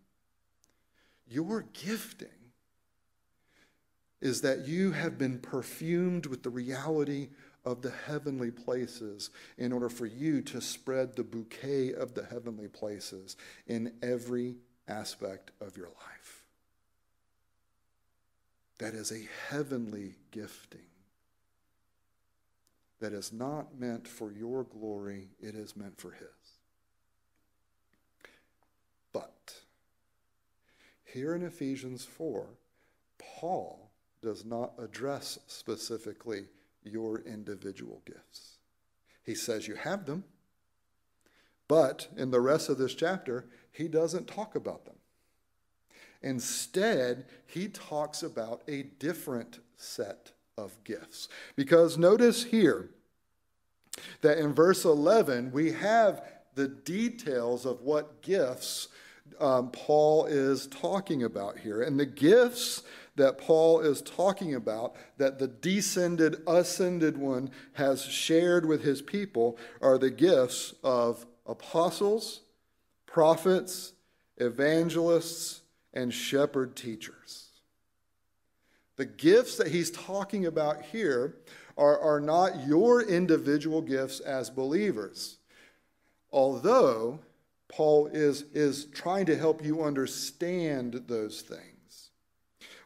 Your 1.28 1.66
gifting 1.74 2.28
is 4.22 4.42
that 4.42 4.68
you 4.68 4.92
have 4.92 5.18
been 5.18 5.40
perfumed 5.40 6.26
with 6.26 6.44
the 6.44 6.50
reality 6.50 7.30
of 7.66 7.82
the 7.82 7.94
heavenly 8.08 8.52
places 8.52 9.30
in 9.58 9.72
order 9.72 9.90
for 9.90 10.06
you 10.06 10.42
to 10.42 10.62
spread 10.62 11.16
the 11.16 11.24
bouquet 11.24 11.94
of 11.94 12.14
the 12.14 12.26
heavenly 12.26 12.68
places 12.68 13.38
in 13.68 13.94
every 14.02 14.56
aspect 14.88 15.52
of 15.62 15.78
your 15.78 15.88
life. 15.88 16.44
That 18.80 18.94
is 18.94 19.12
a 19.12 19.28
heavenly 19.50 20.16
gifting 20.32 20.80
that 23.00 23.14
is 23.14 23.32
not 23.32 23.80
meant 23.80 24.08
for 24.08 24.32
your 24.32 24.64
glory, 24.64 25.30
it 25.40 25.56
is 25.56 25.76
meant 25.76 26.00
for 26.00 26.12
His. 26.12 26.28
But 29.14 29.56
here 31.04 31.34
in 31.34 31.44
Ephesians 31.44 32.06
4, 32.06 32.48
Paul 33.18 33.89
does 34.22 34.46
not 34.46 34.74
address 34.78 35.40
specifically 35.48 36.46
your 36.84 37.20
individual 37.20 38.02
gifts. 38.06 38.58
He 39.24 39.36
says 39.36 39.68
you 39.68 39.76
have 39.76 40.06
them, 40.06 40.24
but 41.68 42.08
in 42.18 42.32
the 42.32 42.42
rest 42.42 42.70
of 42.70 42.78
this 42.78 42.96
chapter, 42.96 43.46
he 43.72 43.88
doesn't 43.88 44.28
talk 44.28 44.56
about 44.56 44.86
them. 44.86 44.96
Instead, 46.22 47.26
he 47.46 47.68
talks 47.68 48.24
about 48.24 48.62
a 48.68 48.84
different 48.84 49.60
set 49.78 50.32
of 50.58 50.84
gifts. 50.84 51.30
Because 51.56 51.98
notice 51.98 52.44
here 52.44 52.90
that 54.22 54.38
in 54.38 54.54
verse 54.54 54.84
11, 54.84 55.52
we 55.52 55.72
have 55.72 56.24
the 56.56 56.68
details 56.68 57.66
of 57.66 57.82
what 57.82 58.22
gifts 58.22 58.90
um, 59.40 59.72
Paul 59.72 60.26
is 60.26 60.68
talking 60.68 61.24
about 61.24 61.60
here. 61.60 61.82
And 61.82 62.00
the 62.00 62.06
gifts 62.06 62.84
that 63.20 63.38
Paul 63.38 63.82
is 63.82 64.02
talking 64.02 64.56
about, 64.56 64.96
that 65.18 65.40
the 65.40 65.48
descended, 65.48 66.42
ascended 66.48 67.18
one 67.18 67.52
has 67.74 68.04
shared 68.04 68.66
with 68.66 68.84
his 68.84 69.02
people, 69.02 69.58
are 69.82 69.98
the 69.98 70.10
gifts 70.10 70.74
of 70.84 71.26
apostles, 71.46 72.42
prophets, 73.06 73.94
evangelists, 74.38 75.62
and 75.94 76.14
shepherd 76.14 76.76
teachers. 76.76 77.48
The 78.96 79.06
gifts 79.06 79.58
that 79.58 79.68
he's 79.68 79.92
talking 79.92 80.46
about 80.46 80.82
here 80.82 81.36
are, 81.78 82.00
are 82.00 82.20
not 82.20 82.68
your 82.68 83.02
individual 83.02 83.82
gifts 83.82 84.20
as 84.22 84.50
believers. 84.50 85.38
Although 86.32 87.20
Paul 87.68 88.08
is, 88.08 88.44
is 88.54 88.86
trying 88.86 89.26
to 89.28 89.38
help 89.38 89.64
you 89.64 89.84
understand 89.84 91.04
those 91.08 91.42
things. 91.42 91.69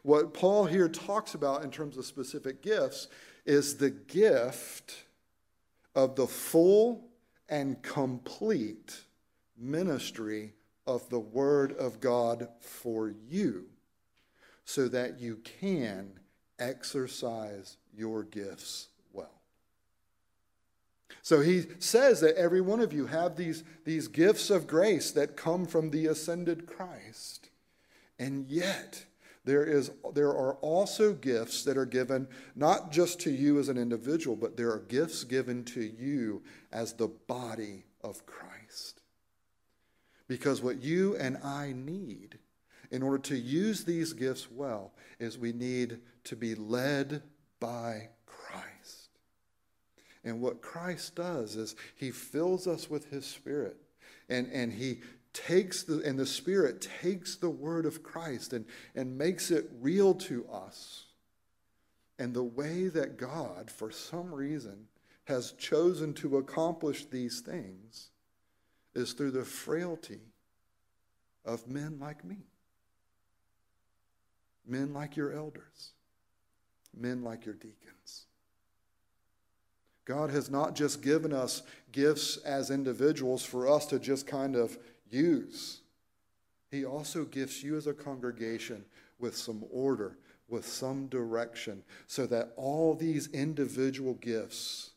What 0.04 0.34
Paul 0.34 0.66
here 0.66 0.90
talks 0.90 1.32
about 1.32 1.64
in 1.64 1.70
terms 1.70 1.96
of 1.96 2.04
specific 2.04 2.60
gifts 2.60 3.08
is 3.46 3.78
the 3.78 3.88
gift 3.88 5.04
of 5.94 6.14
the 6.14 6.26
full 6.26 7.08
and 7.48 7.82
complete 7.82 9.00
ministry 9.56 10.52
of 10.86 11.08
the 11.08 11.18
Word 11.18 11.72
of 11.72 12.00
God 12.00 12.48
for 12.60 13.14
you 13.30 13.64
so 14.66 14.88
that 14.88 15.20
you 15.20 15.36
can 15.36 16.10
exercise 16.58 17.78
your 17.96 18.24
gifts 18.24 18.88
well. 19.10 19.40
So 21.22 21.40
he 21.40 21.64
says 21.78 22.20
that 22.20 22.36
every 22.36 22.60
one 22.60 22.80
of 22.80 22.92
you 22.92 23.06
have 23.06 23.36
these, 23.36 23.64
these 23.86 24.08
gifts 24.08 24.50
of 24.50 24.66
grace 24.66 25.10
that 25.12 25.34
come 25.34 25.64
from 25.64 25.88
the 25.88 26.04
ascended 26.04 26.66
Christ. 26.66 27.48
And 28.18 28.46
yet, 28.50 29.06
there, 29.44 29.64
is, 29.64 29.90
there 30.14 30.30
are 30.30 30.54
also 30.56 31.12
gifts 31.12 31.64
that 31.64 31.76
are 31.76 31.86
given 31.86 32.28
not 32.56 32.90
just 32.90 33.20
to 33.20 33.30
you 33.30 33.58
as 33.58 33.68
an 33.68 33.76
individual, 33.76 34.36
but 34.36 34.56
there 34.56 34.70
are 34.70 34.80
gifts 34.80 35.24
given 35.24 35.64
to 35.64 35.82
you 35.82 36.42
as 36.72 36.94
the 36.94 37.08
body 37.08 37.84
of 38.02 38.24
Christ. 38.24 39.02
Because 40.28 40.62
what 40.62 40.82
you 40.82 41.16
and 41.16 41.36
I 41.44 41.74
need 41.76 42.38
in 42.90 43.02
order 43.02 43.18
to 43.18 43.36
use 43.36 43.84
these 43.84 44.12
gifts 44.12 44.50
well 44.50 44.94
is 45.18 45.36
we 45.36 45.52
need 45.52 45.98
to 46.24 46.36
be 46.36 46.54
led 46.54 47.22
by 47.60 48.08
Christ. 48.24 49.10
And 50.24 50.40
what 50.40 50.62
Christ 50.62 51.16
does 51.16 51.56
is 51.56 51.76
he 51.96 52.10
fills 52.10 52.66
us 52.66 52.88
with 52.88 53.10
his 53.10 53.26
spirit 53.26 53.76
and, 54.28 54.50
and 54.52 54.72
he 54.72 55.00
takes 55.34 55.82
the 55.82 56.00
and 56.06 56.18
the 56.18 56.24
spirit 56.24 56.88
takes 57.02 57.36
the 57.36 57.50
word 57.50 57.84
of 57.84 58.02
Christ 58.02 58.54
and, 58.54 58.64
and 58.94 59.18
makes 59.18 59.50
it 59.50 59.68
real 59.80 60.14
to 60.14 60.46
us. 60.50 61.04
And 62.18 62.32
the 62.32 62.44
way 62.44 62.88
that 62.88 63.18
God, 63.18 63.70
for 63.70 63.90
some 63.90 64.32
reason, 64.32 64.86
has 65.24 65.52
chosen 65.52 66.14
to 66.14 66.38
accomplish 66.38 67.06
these 67.06 67.40
things 67.40 68.10
is 68.94 69.12
through 69.12 69.32
the 69.32 69.44
frailty 69.44 70.20
of 71.44 71.66
men 71.66 71.98
like 72.00 72.24
me, 72.24 72.38
men 74.66 74.94
like 74.94 75.16
your 75.16 75.32
elders, 75.32 75.92
men 76.96 77.22
like 77.22 77.44
your 77.44 77.56
deacons. 77.56 78.26
God 80.04 80.30
has 80.30 80.50
not 80.50 80.74
just 80.74 81.02
given 81.02 81.32
us 81.32 81.62
gifts 81.90 82.36
as 82.38 82.70
individuals 82.70 83.42
for 83.42 83.68
us 83.68 83.86
to 83.86 83.98
just 83.98 84.26
kind 84.26 84.54
of 84.54 84.78
use. 85.14 85.80
He 86.70 86.84
also 86.84 87.24
gifts 87.24 87.62
you 87.62 87.76
as 87.76 87.86
a 87.86 87.94
congregation 87.94 88.84
with 89.18 89.36
some 89.36 89.64
order, 89.70 90.18
with 90.48 90.66
some 90.66 91.06
direction, 91.06 91.82
so 92.06 92.26
that 92.26 92.52
all 92.56 92.94
these 92.94 93.28
individual 93.28 94.14
gifts 94.14 94.90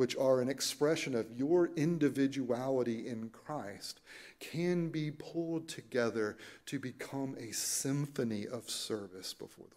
which 0.00 0.16
are 0.16 0.40
an 0.40 0.48
expression 0.48 1.14
of 1.14 1.30
your 1.30 1.68
individuality 1.76 3.06
in 3.06 3.28
Christ, 3.28 4.00
can 4.38 4.88
be 4.88 5.10
pulled 5.10 5.68
together 5.68 6.38
to 6.64 6.78
become 6.78 7.36
a 7.38 7.52
symphony 7.52 8.46
of 8.46 8.70
service 8.70 9.34
before 9.34 9.66
the 9.68 9.74
Lord. 9.74 9.76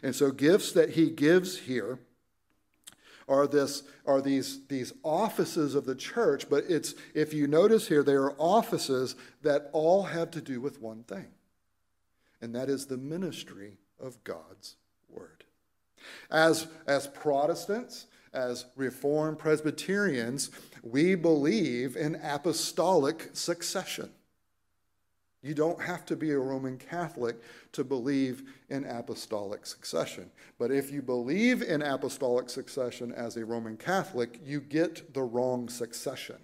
And 0.00 0.14
so, 0.14 0.30
gifts 0.30 0.70
that 0.74 0.90
he 0.90 1.10
gives 1.10 1.58
here 1.58 1.98
are 3.28 3.46
this 3.46 3.82
are 4.06 4.20
these 4.20 4.66
these 4.68 4.92
offices 5.02 5.74
of 5.74 5.84
the 5.84 5.94
church 5.94 6.48
but 6.48 6.64
it's 6.68 6.94
if 7.14 7.32
you 7.32 7.46
notice 7.46 7.88
here 7.88 8.02
they 8.02 8.12
are 8.12 8.34
offices 8.38 9.16
that 9.42 9.70
all 9.72 10.04
have 10.04 10.30
to 10.30 10.40
do 10.40 10.60
with 10.60 10.80
one 10.80 11.02
thing 11.04 11.28
and 12.40 12.54
that 12.54 12.68
is 12.68 12.86
the 12.86 12.96
ministry 12.96 13.78
of 14.00 14.22
God's 14.24 14.76
word 15.08 15.44
as, 16.30 16.66
as 16.86 17.06
Protestants, 17.06 18.06
as 18.32 18.66
Reformed 18.76 19.38
Presbyterians, 19.38 20.50
we 20.82 21.14
believe 21.14 21.96
in 21.96 22.16
apostolic 22.22 23.30
succession. 23.32 24.10
You 25.42 25.54
don't 25.54 25.80
have 25.80 26.06
to 26.06 26.16
be 26.16 26.30
a 26.30 26.38
Roman 26.38 26.78
Catholic 26.78 27.36
to 27.72 27.82
believe 27.82 28.44
in 28.70 28.84
apostolic 28.84 29.66
succession. 29.66 30.30
But 30.58 30.70
if 30.70 30.92
you 30.92 31.02
believe 31.02 31.62
in 31.62 31.82
apostolic 31.82 32.48
succession 32.48 33.12
as 33.12 33.36
a 33.36 33.44
Roman 33.44 33.76
Catholic, 33.76 34.38
you 34.44 34.60
get 34.60 35.12
the 35.14 35.22
wrong 35.22 35.68
succession 35.68 36.36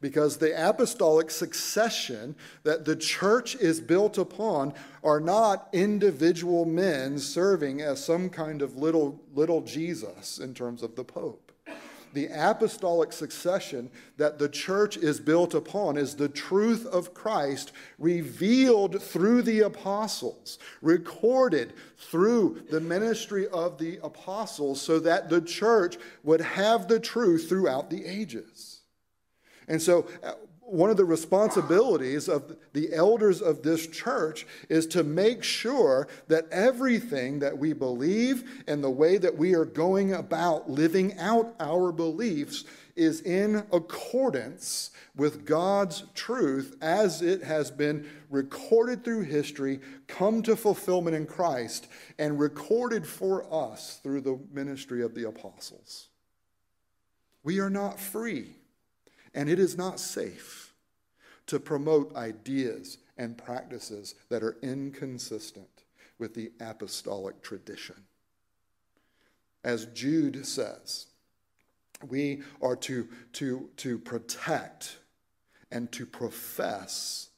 because 0.00 0.36
the 0.36 0.68
apostolic 0.68 1.30
succession 1.30 2.36
that 2.62 2.84
the 2.84 2.96
church 2.96 3.56
is 3.56 3.80
built 3.80 4.18
upon 4.18 4.74
are 5.02 5.20
not 5.20 5.68
individual 5.72 6.64
men 6.64 7.18
serving 7.18 7.80
as 7.80 8.04
some 8.04 8.30
kind 8.30 8.62
of 8.62 8.76
little, 8.76 9.20
little 9.34 9.60
Jesus 9.62 10.38
in 10.38 10.54
terms 10.54 10.82
of 10.82 10.94
the 10.94 11.04
Pope. 11.04 11.47
The 12.14 12.28
apostolic 12.32 13.12
succession 13.12 13.90
that 14.16 14.38
the 14.38 14.48
church 14.48 14.96
is 14.96 15.20
built 15.20 15.54
upon 15.54 15.96
is 15.96 16.14
the 16.14 16.28
truth 16.28 16.86
of 16.86 17.14
Christ 17.14 17.72
revealed 17.98 19.02
through 19.02 19.42
the 19.42 19.60
apostles, 19.60 20.58
recorded 20.80 21.74
through 21.96 22.62
the 22.70 22.80
ministry 22.80 23.46
of 23.48 23.78
the 23.78 23.98
apostles, 24.02 24.80
so 24.80 24.98
that 25.00 25.28
the 25.28 25.40
church 25.40 25.96
would 26.22 26.40
have 26.40 26.88
the 26.88 27.00
truth 27.00 27.48
throughout 27.48 27.90
the 27.90 28.04
ages. 28.06 28.80
And 29.68 29.80
so, 29.82 30.06
uh, 30.22 30.32
one 30.68 30.90
of 30.90 30.98
the 30.98 31.04
responsibilities 31.04 32.28
of 32.28 32.56
the 32.74 32.92
elders 32.92 33.40
of 33.40 33.62
this 33.62 33.86
church 33.86 34.46
is 34.68 34.86
to 34.88 35.02
make 35.02 35.42
sure 35.42 36.08
that 36.28 36.46
everything 36.50 37.38
that 37.38 37.56
we 37.56 37.72
believe 37.72 38.62
and 38.66 38.84
the 38.84 38.90
way 38.90 39.16
that 39.16 39.36
we 39.36 39.54
are 39.54 39.64
going 39.64 40.12
about 40.12 40.68
living 40.70 41.16
out 41.18 41.54
our 41.58 41.90
beliefs 41.90 42.64
is 42.96 43.22
in 43.22 43.56
accordance 43.72 44.90
with 45.16 45.46
God's 45.46 46.04
truth 46.14 46.76
as 46.82 47.22
it 47.22 47.42
has 47.42 47.70
been 47.70 48.06
recorded 48.28 49.04
through 49.04 49.22
history, 49.22 49.80
come 50.06 50.42
to 50.42 50.54
fulfillment 50.54 51.16
in 51.16 51.24
Christ, 51.24 51.86
and 52.18 52.38
recorded 52.38 53.06
for 53.06 53.46
us 53.52 54.00
through 54.02 54.20
the 54.20 54.38
ministry 54.52 55.02
of 55.02 55.14
the 55.14 55.28
apostles. 55.28 56.08
We 57.42 57.60
are 57.60 57.70
not 57.70 57.98
free 57.98 58.57
and 59.34 59.48
it 59.48 59.58
is 59.58 59.76
not 59.76 60.00
safe 60.00 60.72
to 61.46 61.58
promote 61.58 62.14
ideas 62.14 62.98
and 63.16 63.38
practices 63.38 64.14
that 64.28 64.42
are 64.42 64.56
inconsistent 64.62 65.84
with 66.18 66.34
the 66.34 66.52
apostolic 66.60 67.42
tradition. 67.42 67.96
As 69.64 69.86
Jude 69.86 70.46
says, 70.46 71.06
we 72.06 72.42
are 72.62 72.76
to, 72.76 73.08
to, 73.34 73.70
to 73.78 73.98
protect 73.98 74.98
and 75.70 75.90
to 75.92 76.06
profess 76.06 77.30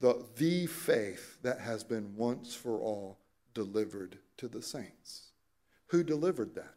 the, 0.00 0.24
the 0.36 0.66
faith 0.66 1.38
that 1.42 1.60
has 1.60 1.82
been 1.82 2.14
once 2.16 2.54
for 2.54 2.78
all 2.78 3.18
delivered 3.54 4.18
to 4.36 4.48
the 4.48 4.62
saints. 4.62 5.30
Who 5.86 6.02
delivered 6.02 6.54
that? 6.56 6.74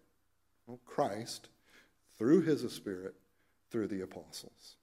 Well, 0.65 0.79
Christ, 0.85 1.49
through 2.17 2.41
his 2.41 2.71
Spirit, 2.71 3.15
through 3.69 3.87
the 3.87 4.01
apostles. 4.01 4.77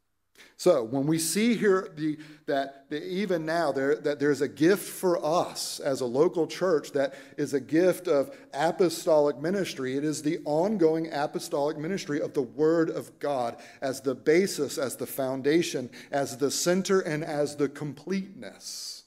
So 0.57 0.85
when 0.85 1.07
we 1.07 1.19
see 1.19 1.57
here 1.57 1.91
the, 1.97 2.19
that 2.47 2.89
the, 2.89 3.05
even 3.05 3.45
now 3.45 3.73
there, 3.73 3.97
that 3.97 4.19
there's 4.19 4.41
a 4.41 4.49
gift 4.49 4.89
for 4.89 5.25
us 5.25 5.81
as 5.81 6.01
a 6.01 6.07
local 6.07 6.47
church 6.47 6.93
that 6.93 7.15
is 7.37 7.55
a 7.55 7.61
gift 7.61 8.09
of 8.09 8.37
apostolic 8.53 9.39
ministry, 9.39 9.97
it 9.97 10.05
is 10.05 10.23
the 10.23 10.39
ongoing 10.45 11.09
apostolic 11.13 11.77
ministry 11.77 12.21
of 12.21 12.35
the 12.35 12.43
Word 12.43 12.91
of 12.91 13.19
God 13.19 13.57
as 13.81 14.01
the 14.01 14.15
basis, 14.15 14.79
as 14.79 14.97
the 14.97 15.07
foundation, 15.07 15.91
as 16.11 16.37
the 16.37 16.51
center, 16.51 17.01
and 17.01 17.25
as 17.25 17.57
the 17.57 17.69
completeness 17.69 19.05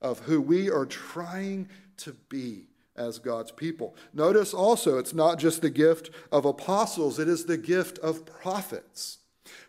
of 0.00 0.20
who 0.20 0.40
we 0.40 0.70
are 0.70 0.86
trying 0.86 1.68
to 1.98 2.14
be 2.28 2.69
as 2.96 3.18
God's 3.18 3.52
people. 3.52 3.94
Notice 4.12 4.52
also, 4.52 4.98
it's 4.98 5.14
not 5.14 5.38
just 5.38 5.62
the 5.62 5.70
gift 5.70 6.10
of 6.30 6.44
apostles, 6.44 7.18
it 7.18 7.28
is 7.28 7.44
the 7.44 7.56
gift 7.56 7.98
of 7.98 8.26
prophets. 8.26 9.18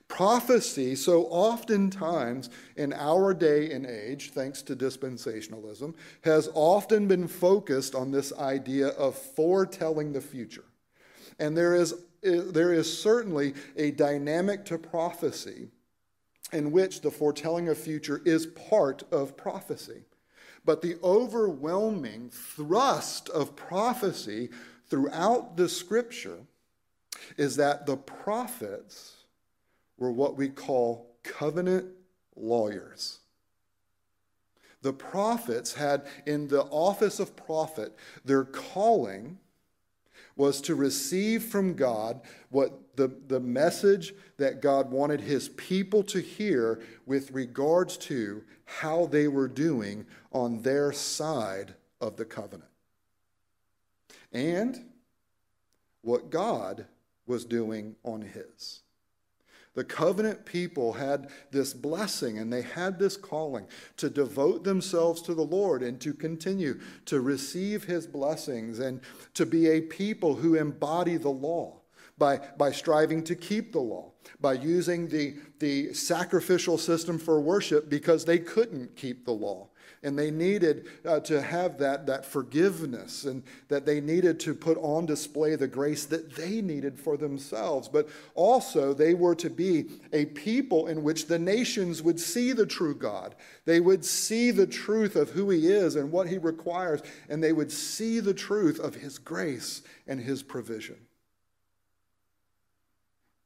Prophecy, 0.07 0.95
so 0.95 1.23
oftentimes 1.27 2.49
in 2.75 2.91
our 2.91 3.33
day 3.33 3.71
and 3.71 3.85
age, 3.85 4.31
thanks 4.31 4.61
to 4.63 4.75
dispensationalism, 4.75 5.95
has 6.23 6.49
often 6.53 7.07
been 7.07 7.29
focused 7.29 7.95
on 7.95 8.11
this 8.11 8.33
idea 8.33 8.89
of 8.89 9.15
foretelling 9.15 10.11
the 10.11 10.19
future. 10.19 10.65
And 11.39 11.55
there 11.55 11.73
is, 11.73 11.93
eh, 12.23 12.41
there 12.45 12.73
is 12.73 13.01
certainly 13.01 13.53
a 13.77 13.91
dynamic 13.91 14.65
to 14.65 14.77
prophecy 14.77 15.69
in 16.51 16.71
which 16.71 16.99
the 16.99 17.11
foretelling 17.11 17.69
of 17.69 17.77
future 17.77 18.21
is 18.25 18.47
part 18.47 19.03
of 19.13 19.37
prophecy. 19.37 20.03
But 20.63 20.81
the 20.81 20.97
overwhelming 21.03 22.29
thrust 22.29 23.29
of 23.29 23.55
prophecy 23.55 24.49
throughout 24.87 25.57
the 25.57 25.67
scripture 25.69 26.39
is 27.37 27.55
that 27.55 27.85
the 27.85 27.97
prophets 27.97 29.15
were 29.97 30.11
what 30.11 30.37
we 30.37 30.49
call 30.49 31.15
covenant 31.23 31.87
lawyers. 32.35 33.19
The 34.81 34.93
prophets 34.93 35.73
had, 35.73 36.07
in 36.25 36.47
the 36.47 36.63
office 36.63 37.19
of 37.19 37.35
prophet, 37.35 37.95
their 38.25 38.43
calling 38.43 39.37
was 40.35 40.61
to 40.61 40.75
receive 40.75 41.43
from 41.43 41.75
God 41.75 42.21
what 42.49 42.95
the, 42.95 43.11
the 43.27 43.39
message 43.39 44.13
that 44.37 44.61
God 44.61 44.91
wanted 44.91 45.21
his 45.21 45.49
people 45.49 46.03
to 46.03 46.19
hear 46.19 46.81
with 47.05 47.31
regards 47.31 47.97
to 47.97 48.43
how 48.79 49.05
they 49.05 49.27
were 49.27 49.47
doing 49.47 50.05
on 50.31 50.61
their 50.61 50.91
side 50.91 51.73
of 51.99 52.15
the 52.15 52.25
covenant. 52.25 52.69
And 54.31 54.85
what 56.01 56.29
God 56.29 56.85
was 57.27 57.45
doing 57.45 57.95
on 58.03 58.21
his. 58.21 58.81
The 59.73 59.83
covenant 59.85 60.45
people 60.45 60.93
had 60.93 61.29
this 61.51 61.73
blessing 61.73 62.37
and 62.37 62.51
they 62.51 62.61
had 62.61 62.99
this 62.99 63.15
calling 63.15 63.67
to 63.97 64.09
devote 64.09 64.63
themselves 64.63 65.21
to 65.23 65.33
the 65.33 65.45
Lord 65.45 65.81
and 65.81 65.99
to 66.01 66.13
continue 66.13 66.79
to 67.05 67.21
receive 67.21 67.85
his 67.85 68.05
blessings 68.05 68.79
and 68.79 68.99
to 69.33 69.45
be 69.45 69.67
a 69.67 69.81
people 69.81 70.35
who 70.35 70.55
embody 70.55 71.17
the 71.17 71.29
law. 71.29 71.81
by, 72.17 72.37
by 72.57 72.71
striving 72.71 73.23
to 73.23 73.35
keep 73.35 73.71
the 73.71 73.79
law, 73.79 74.10
by 74.39 74.53
using 74.53 75.07
the, 75.07 75.35
the 75.59 75.93
sacrificial 75.93 76.77
system 76.77 77.17
for 77.17 77.39
worship 77.39 77.89
because 77.89 78.25
they 78.25 78.39
couldn't 78.39 78.95
keep 78.95 79.25
the 79.25 79.31
law. 79.31 79.67
And 80.03 80.17
they 80.17 80.31
needed 80.31 80.87
uh, 81.05 81.19
to 81.21 81.39
have 81.39 81.77
that, 81.77 82.07
that 82.07 82.25
forgiveness 82.25 83.25
and 83.25 83.43
that 83.67 83.85
they 83.85 84.01
needed 84.01 84.39
to 84.41 84.55
put 84.55 84.79
on 84.79 85.05
display 85.05 85.55
the 85.55 85.67
grace 85.67 86.05
that 86.05 86.35
they 86.35 86.59
needed 86.59 86.99
for 86.99 87.17
themselves. 87.17 87.87
But 87.87 88.09
also, 88.33 88.95
they 88.95 89.13
were 89.13 89.35
to 89.35 89.49
be 89.49 89.91
a 90.11 90.25
people 90.25 90.87
in 90.87 91.03
which 91.03 91.27
the 91.27 91.37
nations 91.37 92.01
would 92.01 92.19
see 92.19 92.51
the 92.51 92.65
true 92.65 92.95
God. 92.95 93.35
They 93.65 93.79
would 93.79 94.03
see 94.03 94.49
the 94.49 94.65
truth 94.65 95.15
of 95.15 95.29
who 95.29 95.51
He 95.51 95.67
is 95.67 95.95
and 95.95 96.11
what 96.11 96.27
He 96.27 96.39
requires, 96.39 97.03
and 97.29 97.43
they 97.43 97.53
would 97.53 97.71
see 97.71 98.19
the 98.19 98.33
truth 98.33 98.79
of 98.79 98.95
His 98.95 99.19
grace 99.19 99.83
and 100.07 100.19
His 100.19 100.41
provision. 100.41 100.97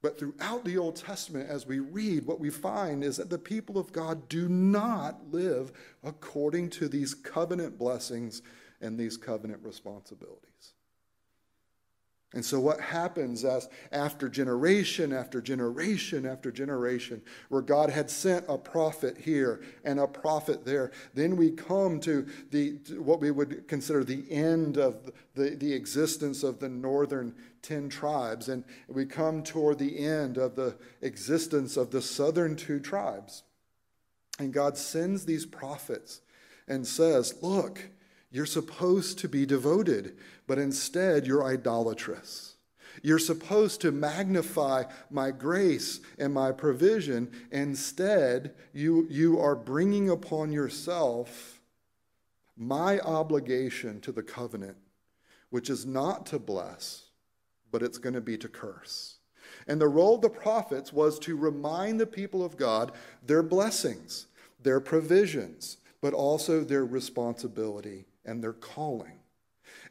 But 0.05 0.19
throughout 0.19 0.63
the 0.63 0.77
Old 0.77 0.97
Testament, 0.97 1.49
as 1.49 1.65
we 1.65 1.79
read, 1.79 2.27
what 2.27 2.39
we 2.39 2.51
find 2.51 3.03
is 3.03 3.17
that 3.17 3.31
the 3.31 3.39
people 3.39 3.79
of 3.79 3.91
God 3.91 4.29
do 4.29 4.47
not 4.47 5.31
live 5.31 5.71
according 6.03 6.69
to 6.71 6.87
these 6.87 7.15
covenant 7.15 7.79
blessings 7.79 8.43
and 8.81 8.99
these 8.99 9.17
covenant 9.17 9.63
responsibilities. 9.63 10.74
And 12.33 12.43
so, 12.43 12.59
what 12.59 12.81
happens 12.81 13.45
as 13.45 13.69
after 13.93 14.27
generation 14.27 15.13
after 15.13 15.41
generation 15.41 16.25
after 16.25 16.51
generation, 16.51 17.21
where 17.47 17.61
God 17.61 17.89
had 17.89 18.09
sent 18.09 18.45
a 18.49 18.57
prophet 18.57 19.17
here 19.17 19.61
and 19.85 19.99
a 19.99 20.07
prophet 20.07 20.65
there, 20.65 20.91
then 21.13 21.37
we 21.37 21.51
come 21.51 21.99
to 22.01 22.27
the 22.51 22.77
to 22.79 23.01
what 23.01 23.21
we 23.21 23.31
would 23.31 23.67
consider 23.69 24.03
the 24.03 24.29
end 24.29 24.77
of 24.77 25.11
the, 25.35 25.51
the 25.51 25.71
existence 25.71 26.43
of 26.43 26.59
the 26.59 26.67
northern 26.67 27.33
ten 27.61 27.87
tribes, 27.87 28.49
and 28.49 28.65
we 28.89 29.05
come 29.05 29.41
toward 29.41 29.79
the 29.79 29.97
end 29.97 30.37
of 30.37 30.55
the 30.55 30.75
existence 31.01 31.77
of 31.77 31.91
the 31.91 32.01
southern 32.01 32.55
two 32.55 32.79
tribes. 32.79 33.43
And 34.39 34.53
God 34.53 34.77
sends 34.77 35.25
these 35.25 35.45
prophets 35.45 36.21
and 36.67 36.85
says, 36.85 37.35
Look, 37.41 37.89
you're 38.35 38.45
supposed 38.45 39.17
to 39.19 39.29
be 39.29 39.45
devoted, 39.45 40.17
but 40.45 40.59
instead 40.59 41.25
you're 41.25 41.45
idolatrous. 41.45 42.55
You're 43.01 43.17
supposed 43.17 43.79
to 43.79 43.93
magnify 43.93 44.83
my 45.09 45.31
grace 45.31 46.01
and 46.19 46.33
my 46.33 46.51
provision. 46.51 47.31
Instead, 47.49 48.53
you, 48.73 49.07
you 49.09 49.39
are 49.39 49.55
bringing 49.55 50.09
upon 50.09 50.51
yourself 50.51 51.61
my 52.57 52.99
obligation 52.99 54.01
to 54.01 54.11
the 54.11 54.21
covenant, 54.21 54.75
which 55.49 55.69
is 55.69 55.85
not 55.85 56.25
to 56.25 56.37
bless, 56.37 57.05
but 57.71 57.81
it's 57.81 57.97
going 57.97 58.15
to 58.15 58.21
be 58.21 58.37
to 58.39 58.49
curse. 58.49 59.19
And 59.65 59.79
the 59.79 59.87
role 59.87 60.15
of 60.15 60.21
the 60.21 60.29
prophets 60.29 60.91
was 60.91 61.19
to 61.19 61.37
remind 61.37 62.01
the 62.01 62.05
people 62.05 62.43
of 62.43 62.57
God 62.57 62.91
their 63.25 63.43
blessings, 63.43 64.27
their 64.61 64.81
provisions, 64.81 65.77
but 66.01 66.13
also 66.13 66.65
their 66.65 66.83
responsibility 66.83 68.07
and 68.25 68.43
their 68.43 68.53
calling. 68.53 69.19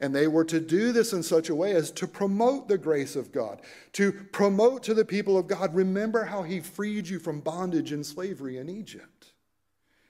And 0.01 0.15
they 0.15 0.27
were 0.27 0.45
to 0.45 0.61
do 0.61 0.93
this 0.93 1.13
in 1.13 1.23
such 1.23 1.49
a 1.49 1.55
way 1.55 1.73
as 1.73 1.91
to 1.93 2.07
promote 2.07 2.69
the 2.69 2.79
grace 2.79 3.17
of 3.17 3.33
God, 3.33 3.63
to 3.93 4.13
promote 4.13 4.83
to 4.85 4.95
the 4.95 5.05
people 5.05 5.39
of 5.39 5.47
God, 5.47 5.75
remember 5.75 6.25
how 6.25 6.43
He 6.43 6.61
freed 6.61 7.09
you 7.09 7.19
from 7.19 7.41
bondage 7.41 7.93
and 7.93 8.05
slavery 8.05 8.59
in 8.59 8.69
Egypt. 8.69 9.33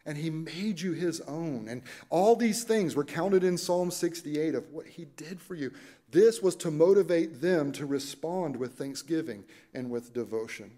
And 0.07 0.19
He 0.19 0.31
made 0.31 0.81
you 0.81 0.93
His 0.93 1.21
own. 1.23 1.67
And 1.69 1.83
all 2.11 2.37
these 2.37 2.65
things 2.65 2.95
were 2.95 3.05
counted 3.05 3.45
in 3.45 3.59
Psalm 3.59 3.91
68 3.91 4.55
of 4.55 4.71
what 4.71 4.87
He 4.87 5.07
did 5.17 5.41
for 5.41 5.55
you. 5.55 5.73
This 6.11 6.41
was 6.41 6.57
to 6.57 6.71
motivate 6.71 7.41
them 7.41 7.73
to 7.73 7.87
respond 7.87 8.57
with 8.57 8.75
thanksgiving 8.75 9.45
and 9.73 9.91
with 9.91 10.13
devotion. 10.13 10.71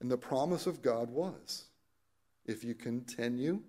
And 0.00 0.10
the 0.10 0.16
promise 0.16 0.66
of 0.66 0.82
God 0.82 1.10
was 1.10 1.64
if 2.46 2.64
you 2.64 2.74
continue 2.74 3.60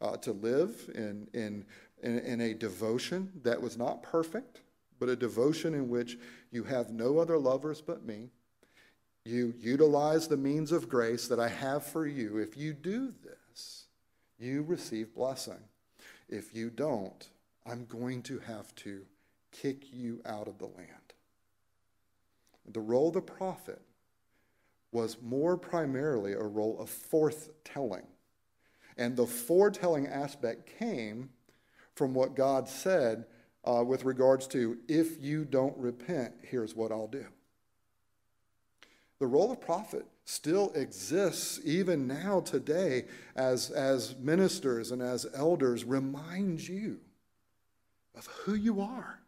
uh, 0.00 0.16
to 0.18 0.32
live 0.32 0.90
in, 0.94 1.28
in, 1.34 1.64
in, 2.02 2.40
a 2.40 2.54
devotion 2.54 3.30
that 3.42 3.60
was 3.60 3.76
not 3.76 4.02
perfect, 4.02 4.60
but 4.98 5.08
a 5.08 5.16
devotion 5.16 5.74
in 5.74 5.88
which 5.88 6.18
you 6.50 6.64
have 6.64 6.90
no 6.90 7.18
other 7.18 7.38
lovers 7.38 7.80
but 7.80 8.04
me. 8.04 8.30
You 9.24 9.54
utilize 9.58 10.28
the 10.28 10.36
means 10.36 10.72
of 10.72 10.88
grace 10.88 11.28
that 11.28 11.38
I 11.38 11.48
have 11.48 11.84
for 11.84 12.06
you. 12.06 12.38
If 12.38 12.56
you 12.56 12.72
do 12.72 13.12
this, 13.22 13.86
you 14.38 14.62
receive 14.62 15.14
blessing. 15.14 15.60
If 16.28 16.54
you 16.54 16.70
don't, 16.70 17.28
I'm 17.66 17.84
going 17.84 18.22
to 18.22 18.38
have 18.38 18.74
to 18.76 19.02
kick 19.52 19.92
you 19.92 20.22
out 20.24 20.48
of 20.48 20.58
the 20.58 20.66
land. 20.66 21.14
The 22.72 22.80
role 22.80 23.08
of 23.08 23.14
the 23.14 23.20
prophet 23.20 23.82
was 24.92 25.18
more 25.20 25.56
primarily 25.56 26.32
a 26.32 26.42
role 26.42 26.78
of 26.80 26.88
forthtelling 26.88 28.06
and 28.96 29.16
the 29.16 29.26
foretelling 29.26 30.06
aspect 30.06 30.70
came 30.78 31.30
from 31.94 32.14
what 32.14 32.34
God 32.34 32.68
said 32.68 33.26
uh, 33.64 33.84
with 33.86 34.04
regards 34.04 34.46
to 34.48 34.78
if 34.88 35.22
you 35.22 35.44
don't 35.44 35.76
repent, 35.76 36.32
here's 36.42 36.74
what 36.74 36.92
I'll 36.92 37.08
do. 37.08 37.26
The 39.18 39.26
role 39.26 39.52
of 39.52 39.60
prophet 39.60 40.06
still 40.24 40.72
exists 40.74 41.60
even 41.64 42.06
now 42.06 42.40
today 42.40 43.04
as, 43.36 43.70
as 43.70 44.16
ministers 44.16 44.92
and 44.92 45.02
as 45.02 45.26
elders 45.34 45.84
remind 45.84 46.66
you 46.66 47.00
of 48.16 48.26
who 48.26 48.54
you 48.54 48.80
are 48.80 49.20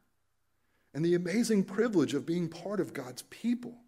and 0.94 1.04
the 1.04 1.14
amazing 1.14 1.64
privilege 1.64 2.14
of 2.14 2.24
being 2.24 2.48
part 2.48 2.80
of 2.80 2.94
God's 2.94 3.22
people 3.22 3.81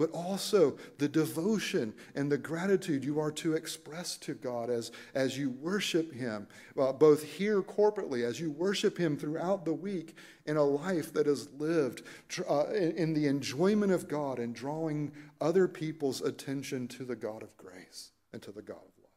but 0.00 0.10
also 0.12 0.78
the 0.96 1.06
devotion 1.06 1.92
and 2.14 2.32
the 2.32 2.38
gratitude 2.38 3.04
you 3.04 3.20
are 3.20 3.30
to 3.30 3.52
express 3.52 4.16
to 4.16 4.32
God 4.32 4.70
as, 4.70 4.92
as 5.14 5.36
you 5.36 5.50
worship 5.50 6.10
Him, 6.10 6.46
uh, 6.78 6.90
both 6.90 7.22
here 7.22 7.60
corporately, 7.60 8.24
as 8.24 8.40
you 8.40 8.50
worship 8.50 8.96
Him 8.96 9.18
throughout 9.18 9.66
the 9.66 9.74
week 9.74 10.16
in 10.46 10.56
a 10.56 10.64
life 10.64 11.12
that 11.12 11.26
is 11.26 11.50
lived 11.58 12.00
uh, 12.48 12.68
in, 12.68 12.92
in 12.92 13.12
the 13.12 13.26
enjoyment 13.26 13.92
of 13.92 14.08
God 14.08 14.38
and 14.38 14.54
drawing 14.54 15.12
other 15.38 15.68
people's 15.68 16.22
attention 16.22 16.88
to 16.88 17.04
the 17.04 17.14
God 17.14 17.42
of 17.42 17.54
grace 17.58 18.12
and 18.32 18.40
to 18.40 18.52
the 18.52 18.62
God 18.62 18.76
of 18.76 19.02
love. 19.02 19.10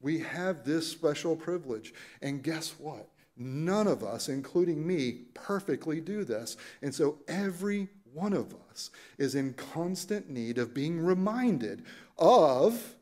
We 0.00 0.20
have 0.20 0.64
this 0.64 0.90
special 0.90 1.36
privilege, 1.36 1.92
and 2.22 2.42
guess 2.42 2.76
what? 2.78 3.06
None 3.36 3.86
of 3.86 4.02
us, 4.02 4.30
including 4.30 4.86
me, 4.86 5.24
perfectly 5.34 6.00
do 6.00 6.24
this. 6.24 6.56
And 6.80 6.94
so 6.94 7.18
every 7.28 7.88
one 8.12 8.32
of 8.32 8.54
us 8.70 8.90
is 9.18 9.34
in 9.34 9.54
constant 9.54 10.28
need 10.28 10.58
of 10.58 10.74
being 10.74 11.00
reminded 11.00 11.84
of 12.18 12.96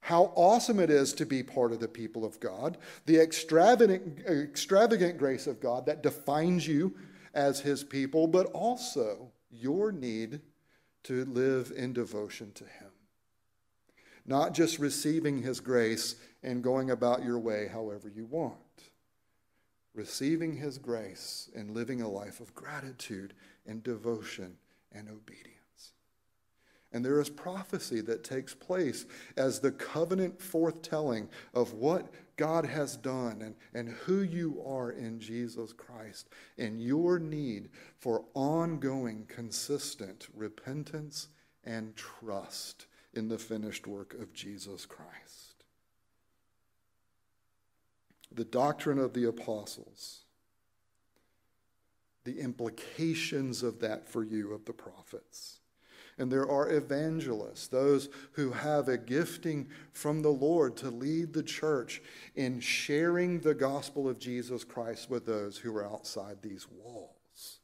how 0.00 0.32
awesome 0.36 0.78
it 0.78 0.90
is 0.90 1.12
to 1.14 1.26
be 1.26 1.42
part 1.42 1.72
of 1.72 1.80
the 1.80 1.88
people 1.88 2.24
of 2.24 2.38
God, 2.38 2.78
the 3.06 3.20
extravagant, 3.20 4.20
extravagant 4.26 5.18
grace 5.18 5.46
of 5.46 5.60
God 5.60 5.86
that 5.86 6.02
defines 6.02 6.66
you 6.66 6.94
as 7.34 7.60
his 7.60 7.82
people, 7.82 8.28
but 8.28 8.46
also 8.52 9.32
your 9.50 9.90
need 9.90 10.40
to 11.04 11.24
live 11.24 11.72
in 11.76 11.92
devotion 11.92 12.52
to 12.52 12.64
him. 12.64 12.90
Not 14.24 14.54
just 14.54 14.78
receiving 14.78 15.42
his 15.42 15.60
grace 15.60 16.16
and 16.42 16.62
going 16.62 16.90
about 16.90 17.24
your 17.24 17.38
way 17.38 17.68
however 17.72 18.08
you 18.08 18.26
want. 18.26 18.56
Receiving 19.94 20.56
his 20.56 20.78
grace 20.78 21.48
and 21.54 21.70
living 21.72 22.00
a 22.00 22.08
life 22.08 22.40
of 22.40 22.54
gratitude 22.54 23.34
and 23.66 23.82
devotion 23.82 24.56
and 24.92 25.08
obedience. 25.08 25.56
And 26.92 27.04
there 27.04 27.20
is 27.20 27.28
prophecy 27.28 28.00
that 28.02 28.24
takes 28.24 28.54
place 28.54 29.06
as 29.36 29.60
the 29.60 29.72
covenant 29.72 30.38
forthtelling 30.38 31.28
of 31.52 31.74
what 31.74 32.10
God 32.36 32.64
has 32.64 32.96
done 32.96 33.42
and, 33.42 33.54
and 33.74 33.88
who 33.88 34.22
you 34.22 34.62
are 34.66 34.92
in 34.92 35.20
Jesus 35.20 35.72
Christ 35.72 36.28
and 36.56 36.80
your 36.80 37.18
need 37.18 37.70
for 37.98 38.24
ongoing, 38.34 39.26
consistent 39.28 40.28
repentance 40.34 41.28
and 41.64 41.96
trust 41.96 42.86
in 43.12 43.28
the 43.28 43.38
finished 43.38 43.86
work 43.86 44.14
of 44.14 44.32
Jesus 44.32 44.86
Christ. 44.86 45.64
The 48.32 48.44
doctrine 48.44 48.98
of 48.98 49.12
the 49.14 49.24
apostles 49.24 50.25
the 52.26 52.38
implications 52.38 53.62
of 53.62 53.80
that 53.80 54.06
for 54.06 54.22
you 54.22 54.52
of 54.52 54.66
the 54.66 54.72
prophets. 54.72 55.60
And 56.18 56.30
there 56.30 56.50
are 56.50 56.70
evangelists, 56.72 57.68
those 57.68 58.08
who 58.32 58.50
have 58.50 58.88
a 58.88 58.96
gifting 58.96 59.68
from 59.92 60.22
the 60.22 60.30
Lord 60.30 60.76
to 60.78 60.90
lead 60.90 61.32
the 61.32 61.42
church 61.42 62.02
in 62.34 62.60
sharing 62.60 63.40
the 63.40 63.54
gospel 63.54 64.08
of 64.08 64.18
Jesus 64.18 64.64
Christ 64.64 65.08
with 65.10 65.26
those 65.26 65.58
who 65.58 65.74
are 65.76 65.86
outside 65.86 66.38
these 66.42 66.66
walls. 66.70 67.60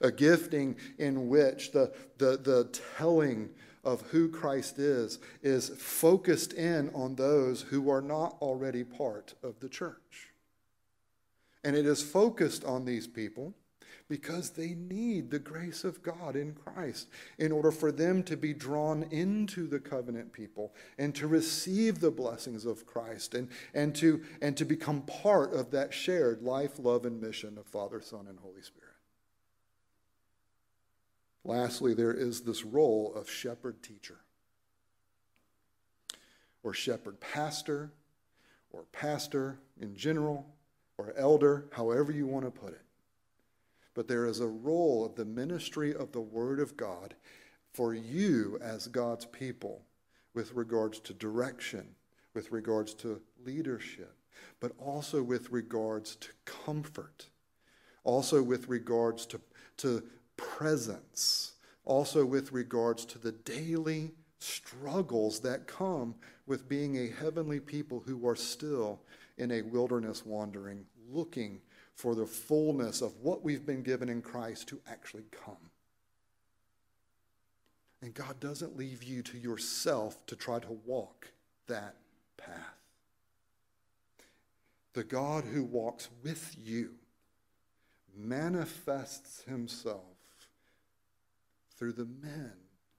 A 0.00 0.10
gifting 0.10 0.76
in 0.98 1.28
which 1.28 1.70
the, 1.72 1.92
the, 2.18 2.36
the 2.36 2.68
telling 2.98 3.50
of 3.84 4.02
who 4.02 4.28
Christ 4.28 4.78
is 4.78 5.20
is 5.42 5.68
focused 5.68 6.52
in 6.52 6.90
on 6.94 7.14
those 7.14 7.62
who 7.62 7.88
are 7.90 8.02
not 8.02 8.36
already 8.40 8.82
part 8.82 9.34
of 9.42 9.60
the 9.60 9.68
church. 9.68 10.30
And 11.62 11.76
it 11.76 11.86
is 11.86 12.02
focused 12.02 12.64
on 12.64 12.84
these 12.84 13.06
people 13.06 13.54
because 14.08 14.50
they 14.50 14.74
need 14.74 15.30
the 15.30 15.38
grace 15.38 15.82
of 15.82 16.02
God 16.02 16.36
in 16.36 16.52
Christ 16.54 17.08
in 17.38 17.52
order 17.52 17.70
for 17.70 17.90
them 17.90 18.22
to 18.24 18.36
be 18.36 18.52
drawn 18.52 19.04
into 19.04 19.66
the 19.66 19.80
covenant 19.80 20.32
people 20.32 20.74
and 20.98 21.14
to 21.14 21.26
receive 21.26 22.00
the 22.00 22.10
blessings 22.10 22.66
of 22.66 22.86
Christ 22.86 23.34
and, 23.34 23.48
and, 23.72 23.94
to, 23.96 24.22
and 24.42 24.56
to 24.56 24.64
become 24.64 25.02
part 25.02 25.54
of 25.54 25.70
that 25.70 25.94
shared 25.94 26.42
life, 26.42 26.78
love, 26.78 27.06
and 27.06 27.20
mission 27.20 27.56
of 27.56 27.66
Father, 27.66 28.00
Son, 28.02 28.26
and 28.28 28.38
Holy 28.40 28.62
Spirit. 28.62 28.90
Lastly, 31.44 31.94
there 31.94 32.12
is 32.12 32.42
this 32.42 32.64
role 32.64 33.12
of 33.14 33.30
shepherd 33.30 33.82
teacher 33.82 34.20
or 36.62 36.72
shepherd 36.72 37.20
pastor 37.20 37.92
or 38.70 38.84
pastor 38.92 39.60
in 39.80 39.94
general 39.94 40.46
or 40.96 41.12
elder, 41.16 41.66
however 41.72 42.12
you 42.12 42.26
want 42.26 42.44
to 42.44 42.50
put 42.50 42.72
it. 42.72 42.83
But 43.94 44.08
there 44.08 44.26
is 44.26 44.40
a 44.40 44.48
role 44.48 45.06
of 45.06 45.14
the 45.14 45.24
ministry 45.24 45.94
of 45.94 46.12
the 46.12 46.20
Word 46.20 46.60
of 46.60 46.76
God 46.76 47.14
for 47.72 47.94
you 47.94 48.58
as 48.60 48.88
God's 48.88 49.26
people 49.26 49.82
with 50.34 50.52
regards 50.54 51.00
to 51.00 51.14
direction, 51.14 51.86
with 52.34 52.50
regards 52.52 52.94
to 52.94 53.20
leadership, 53.44 54.16
but 54.60 54.72
also 54.78 55.22
with 55.22 55.50
regards 55.50 56.16
to 56.16 56.28
comfort, 56.44 57.26
also 58.02 58.42
with 58.42 58.68
regards 58.68 59.26
to, 59.26 59.40
to 59.78 60.02
presence, 60.36 61.54
also 61.84 62.24
with 62.24 62.52
regards 62.52 63.04
to 63.04 63.18
the 63.18 63.32
daily 63.32 64.12
struggles 64.38 65.40
that 65.40 65.66
come 65.66 66.14
with 66.46 66.68
being 66.68 66.96
a 66.98 67.10
heavenly 67.22 67.60
people 67.60 68.02
who 68.04 68.26
are 68.26 68.36
still 68.36 69.00
in 69.38 69.50
a 69.50 69.62
wilderness 69.62 70.24
wandering, 70.26 70.84
looking 71.10 71.60
for 71.94 72.14
the 72.14 72.26
fullness 72.26 73.00
of 73.02 73.16
what 73.22 73.42
we've 73.42 73.64
been 73.64 73.82
given 73.82 74.08
in 74.08 74.20
Christ 74.20 74.68
to 74.68 74.80
actually 74.90 75.24
come. 75.30 75.70
And 78.02 78.12
God 78.12 78.38
doesn't 78.40 78.76
leave 78.76 79.02
you 79.02 79.22
to 79.22 79.38
yourself 79.38 80.26
to 80.26 80.36
try 80.36 80.58
to 80.58 80.78
walk 80.84 81.28
that 81.68 81.94
path. 82.36 82.58
The 84.92 85.04
God 85.04 85.44
who 85.44 85.64
walks 85.64 86.08
with 86.22 86.54
you 86.62 86.90
manifests 88.16 89.42
himself 89.44 90.02
through 91.76 91.92
the 91.92 92.08
men 92.22 92.52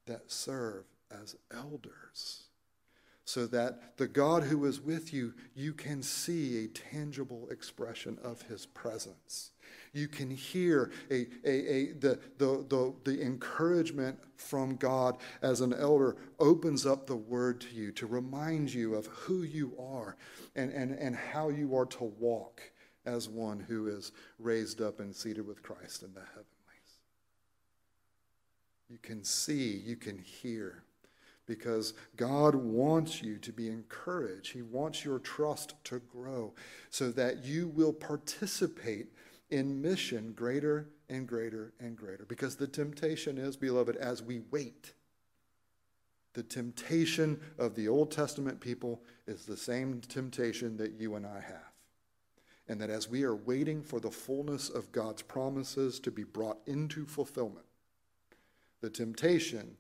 that 0.06 0.32
serve 0.32 0.86
as 1.12 1.36
elders 1.54 2.45
so 3.26 3.48
that 3.48 3.98
the 3.98 4.08
God 4.08 4.44
who 4.44 4.66
is 4.66 4.80
with 4.80 5.12
you, 5.12 5.34
you 5.56 5.74
can 5.74 6.04
see 6.04 6.64
a 6.64 6.68
tangible 6.68 7.50
expression 7.50 8.20
of 8.24 8.44
his 8.44 8.68
presence. 8.68 9.52
You 9.94 10.08
can 10.08 10.30
hear 10.30 10.92
a, 11.10 11.26
a, 11.44 11.50
a, 11.50 11.92
the, 11.94 12.20
the, 12.38 12.66
the, 12.70 12.94
the 13.04 13.22
encouragement 13.22 14.20
from 14.38 14.76
God 14.76 15.18
as 15.42 15.62
an 15.62 15.74
elder 15.74 16.18
opens 16.40 16.86
up 16.86 17.08
the 17.08 17.16
word 17.16 17.62
to 17.62 17.76
you 17.76 17.92
to 17.94 18.06
remind 18.06 18.72
you 18.72 18.94
of 18.94 19.08
who 19.08 19.42
you 19.42 19.74
are 19.80 20.18
and, 20.56 20.72
and, 20.72 20.92
and 20.92 21.16
how 21.16 21.50
you 21.50 21.76
are 21.76 21.86
to 21.88 22.04
walk 22.04 22.62
as 23.06 23.28
one 23.28 23.60
who 23.60 23.88
is 23.88 24.12
raised 24.38 24.82
up 24.82 25.00
and 25.00 25.16
seated 25.16 25.48
with 25.48 25.64
Christ 25.64 26.04
in 26.04 26.14
the 26.14 26.22
heavenlies. 26.22 26.46
You 28.88 29.00
can 29.02 29.24
see, 29.24 29.82
you 29.84 29.96
can 29.96 30.20
hear 30.20 30.85
because 31.46 31.94
God 32.16 32.56
wants 32.56 33.22
you 33.22 33.38
to 33.38 33.52
be 33.52 33.68
encouraged. 33.68 34.54
He 34.54 34.62
wants 34.62 35.06
your 35.06 35.20
trust 35.20 35.76
to 35.86 36.00
grow 36.00 36.54
so 36.90 37.12
that 37.12 37.46
you 37.46 37.68
will 37.68 37.94
participate 37.94 39.08
in 39.50 39.82
mission 39.82 40.34
greater 40.34 40.90
and 41.10 41.28
greater 41.28 41.74
and 41.80 41.96
greater. 41.96 42.26
Because 42.26 42.56
the 42.56 42.68
temptation 42.68 43.38
is, 43.38 43.56
beloved, 43.56 43.96
as 43.96 44.24
we 44.24 44.42
wait, 44.52 44.94
the 46.34 46.44
temptation 46.44 47.40
of 47.58 47.76
the 47.76 47.88
Old 47.88 48.12
Testament 48.12 48.60
people 48.60 49.02
is 49.28 49.46
the 49.46 49.58
same 49.58 50.02
temptation 50.02 50.78
that 50.78 51.00
you 51.00 51.16
and 51.16 51.26
I 51.26 51.40
have. 51.40 51.72
And 52.68 52.82
that 52.82 52.90
as 52.90 53.08
we 53.08 53.24
are 53.24 53.36
waiting 53.36 53.84
for 53.84 54.00
the 54.00 54.12
fullness 54.12 54.70
of 54.70 54.92
God's 54.92 55.22
promises 55.22 56.00
to 56.00 56.12
be 56.12 56.24
brought 56.24 56.58
into 56.66 57.06
fulfillment, 57.06 57.66
the 58.82 58.90
temptation 58.90 59.78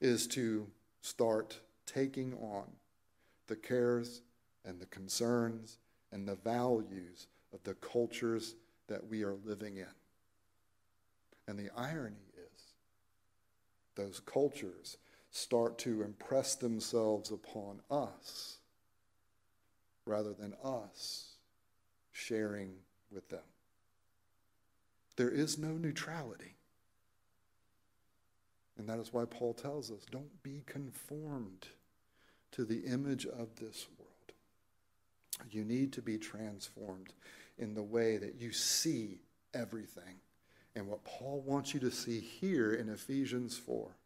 is 0.00 0.26
to 0.28 0.66
start 1.06 1.60
taking 1.86 2.34
on 2.34 2.64
the 3.46 3.54
cares 3.54 4.22
and 4.64 4.80
the 4.80 4.86
concerns 4.86 5.78
and 6.10 6.26
the 6.26 6.34
values 6.34 7.28
of 7.52 7.62
the 7.62 7.74
cultures 7.74 8.56
that 8.88 9.06
we 9.06 9.22
are 9.22 9.36
living 9.44 9.76
in. 9.76 9.86
And 11.46 11.56
the 11.56 11.70
irony 11.76 12.32
is, 12.34 12.62
those 13.94 14.20
cultures 14.20 14.98
start 15.30 15.78
to 15.78 16.02
impress 16.02 16.56
themselves 16.56 17.30
upon 17.30 17.80
us 17.88 18.58
rather 20.06 20.34
than 20.34 20.54
us 20.64 21.36
sharing 22.10 22.72
with 23.12 23.28
them. 23.28 23.46
There 25.16 25.30
is 25.30 25.56
no 25.56 25.72
neutrality. 25.72 26.55
And 28.78 28.88
that 28.88 28.98
is 28.98 29.12
why 29.12 29.24
Paul 29.24 29.54
tells 29.54 29.90
us 29.90 30.04
don't 30.10 30.42
be 30.42 30.62
conformed 30.66 31.68
to 32.52 32.64
the 32.64 32.80
image 32.80 33.26
of 33.26 33.56
this 33.56 33.86
world. 33.98 34.10
You 35.50 35.64
need 35.64 35.92
to 35.94 36.02
be 36.02 36.18
transformed 36.18 37.12
in 37.58 37.74
the 37.74 37.82
way 37.82 38.16
that 38.16 38.36
you 38.38 38.52
see 38.52 39.20
everything. 39.54 40.20
And 40.74 40.86
what 40.88 41.04
Paul 41.04 41.42
wants 41.46 41.72
you 41.72 41.80
to 41.80 41.90
see 41.90 42.20
here 42.20 42.74
in 42.74 42.88
Ephesians 42.88 43.56
4 43.56 43.96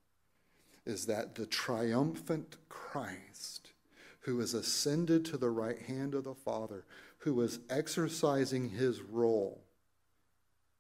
is 0.87 1.07
that 1.07 1.35
the 1.35 1.47
triumphant 1.47 2.57
Christ, 2.69 3.73
who 4.21 4.39
has 4.39 4.55
ascended 4.55 5.25
to 5.27 5.37
the 5.37 5.51
right 5.51 5.81
hand 5.81 6.15
of 6.15 6.25
the 6.25 6.35
Father, 6.35 6.85
who 7.19 7.41
is 7.41 7.59
exercising 7.69 8.71
his 8.71 9.01
role 9.01 9.63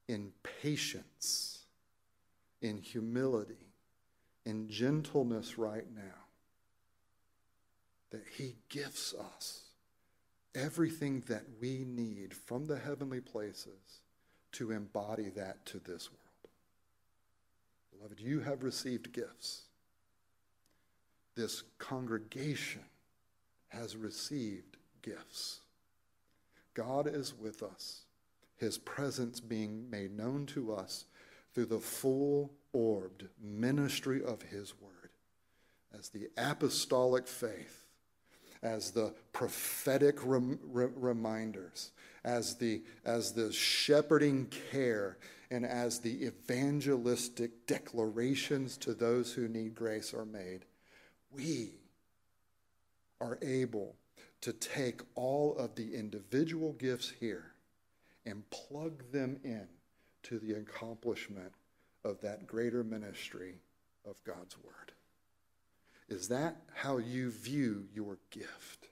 in 0.08 0.32
patience, 0.62 1.64
in 2.62 2.78
humility, 2.78 3.69
in 4.44 4.68
gentleness 4.68 5.58
right 5.58 5.86
now 5.94 6.20
that 8.10 8.24
He 8.36 8.56
gives 8.68 9.14
us 9.14 9.62
everything 10.54 11.22
that 11.28 11.44
we 11.60 11.84
need 11.84 12.34
from 12.34 12.66
the 12.66 12.78
heavenly 12.78 13.20
places 13.20 14.02
to 14.52 14.72
embody 14.72 15.28
that 15.30 15.64
to 15.66 15.78
this 15.78 16.10
world. 16.10 16.20
Beloved, 17.96 18.20
you 18.20 18.40
have 18.40 18.62
received 18.62 19.12
gifts. 19.12 19.62
This 21.36 21.62
congregation 21.78 22.82
has 23.68 23.96
received 23.96 24.76
gifts. 25.02 25.60
God 26.74 27.06
is 27.06 27.34
with 27.34 27.62
us, 27.62 28.02
His 28.56 28.78
presence 28.78 29.38
being 29.38 29.88
made 29.88 30.16
known 30.16 30.46
to 30.46 30.72
us 30.72 31.04
through 31.54 31.66
the 31.66 31.80
full 31.80 32.52
orbed 32.72 33.28
ministry 33.40 34.22
of 34.22 34.42
his 34.42 34.74
word, 34.80 35.10
as 35.96 36.08
the 36.08 36.28
apostolic 36.36 37.26
faith, 37.26 37.86
as 38.62 38.90
the 38.90 39.14
prophetic 39.32 40.18
rem- 40.24 40.60
re- 40.62 40.88
reminders, 40.94 41.92
as 42.24 42.56
the, 42.56 42.82
as 43.04 43.32
the 43.32 43.52
shepherding 43.52 44.46
care, 44.70 45.18
and 45.50 45.66
as 45.66 45.98
the 45.98 46.26
evangelistic 46.26 47.66
declarations 47.66 48.76
to 48.76 48.94
those 48.94 49.32
who 49.32 49.48
need 49.48 49.74
grace 49.74 50.14
are 50.14 50.26
made, 50.26 50.64
we 51.32 51.72
are 53.20 53.38
able 53.42 53.96
to 54.40 54.52
take 54.52 55.02
all 55.14 55.56
of 55.56 55.74
the 55.74 55.94
individual 55.94 56.72
gifts 56.74 57.12
here 57.18 57.52
and 58.24 58.48
plug 58.50 59.02
them 59.12 59.38
in 59.42 59.66
to 60.24 60.38
the 60.38 60.52
accomplishment 60.52 61.52
of 62.04 62.20
that 62.20 62.46
greater 62.46 62.82
ministry 62.84 63.54
of 64.08 64.22
God's 64.24 64.56
Word? 64.58 64.92
Is 66.08 66.28
that 66.28 66.56
how 66.74 66.98
you 66.98 67.30
view 67.30 67.86
your 67.94 68.18
gift? 68.30 68.88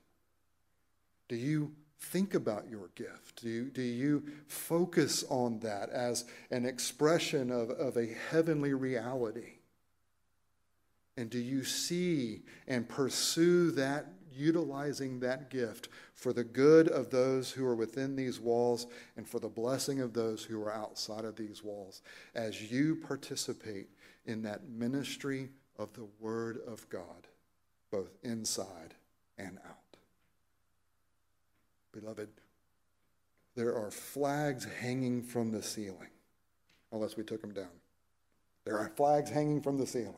Do 1.28 1.36
you 1.36 1.72
think 2.00 2.34
about 2.34 2.70
your 2.70 2.90
gift? 2.94 3.42
Do 3.42 3.48
you, 3.48 3.64
do 3.64 3.82
you 3.82 4.22
focus 4.46 5.24
on 5.28 5.58
that 5.60 5.90
as 5.90 6.24
an 6.50 6.64
expression 6.64 7.50
of, 7.50 7.70
of 7.70 7.96
a 7.96 8.14
heavenly 8.30 8.72
reality? 8.72 9.54
And 11.16 11.28
do 11.28 11.38
you 11.38 11.64
see 11.64 12.42
and 12.68 12.88
pursue 12.88 13.72
that 13.72 14.06
utilizing 14.38 15.20
that 15.20 15.50
gift 15.50 15.88
for 16.14 16.32
the 16.32 16.44
good 16.44 16.88
of 16.88 17.10
those 17.10 17.50
who 17.50 17.64
are 17.66 17.74
within 17.74 18.16
these 18.16 18.38
walls 18.38 18.86
and 19.16 19.28
for 19.28 19.40
the 19.40 19.48
blessing 19.48 20.00
of 20.00 20.12
those 20.12 20.44
who 20.44 20.62
are 20.62 20.72
outside 20.72 21.24
of 21.24 21.36
these 21.36 21.62
walls 21.64 22.02
as 22.34 22.70
you 22.70 22.96
participate 22.96 23.88
in 24.26 24.42
that 24.42 24.68
ministry 24.68 25.48
of 25.78 25.92
the 25.94 26.06
Word 26.20 26.58
of 26.66 26.88
God, 26.88 27.26
both 27.90 28.16
inside 28.22 28.94
and 29.36 29.58
out. 29.66 29.96
Beloved, 31.92 32.28
there 33.56 33.74
are 33.74 33.90
flags 33.90 34.66
hanging 34.80 35.22
from 35.22 35.50
the 35.50 35.62
ceiling 35.62 36.10
unless 36.92 37.16
we 37.16 37.24
took 37.24 37.40
them 37.40 37.52
down. 37.52 37.66
There 38.64 38.78
are 38.78 38.90
flags 38.90 39.30
hanging 39.30 39.60
from 39.60 39.78
the 39.78 39.86
ceiling. 39.86 40.14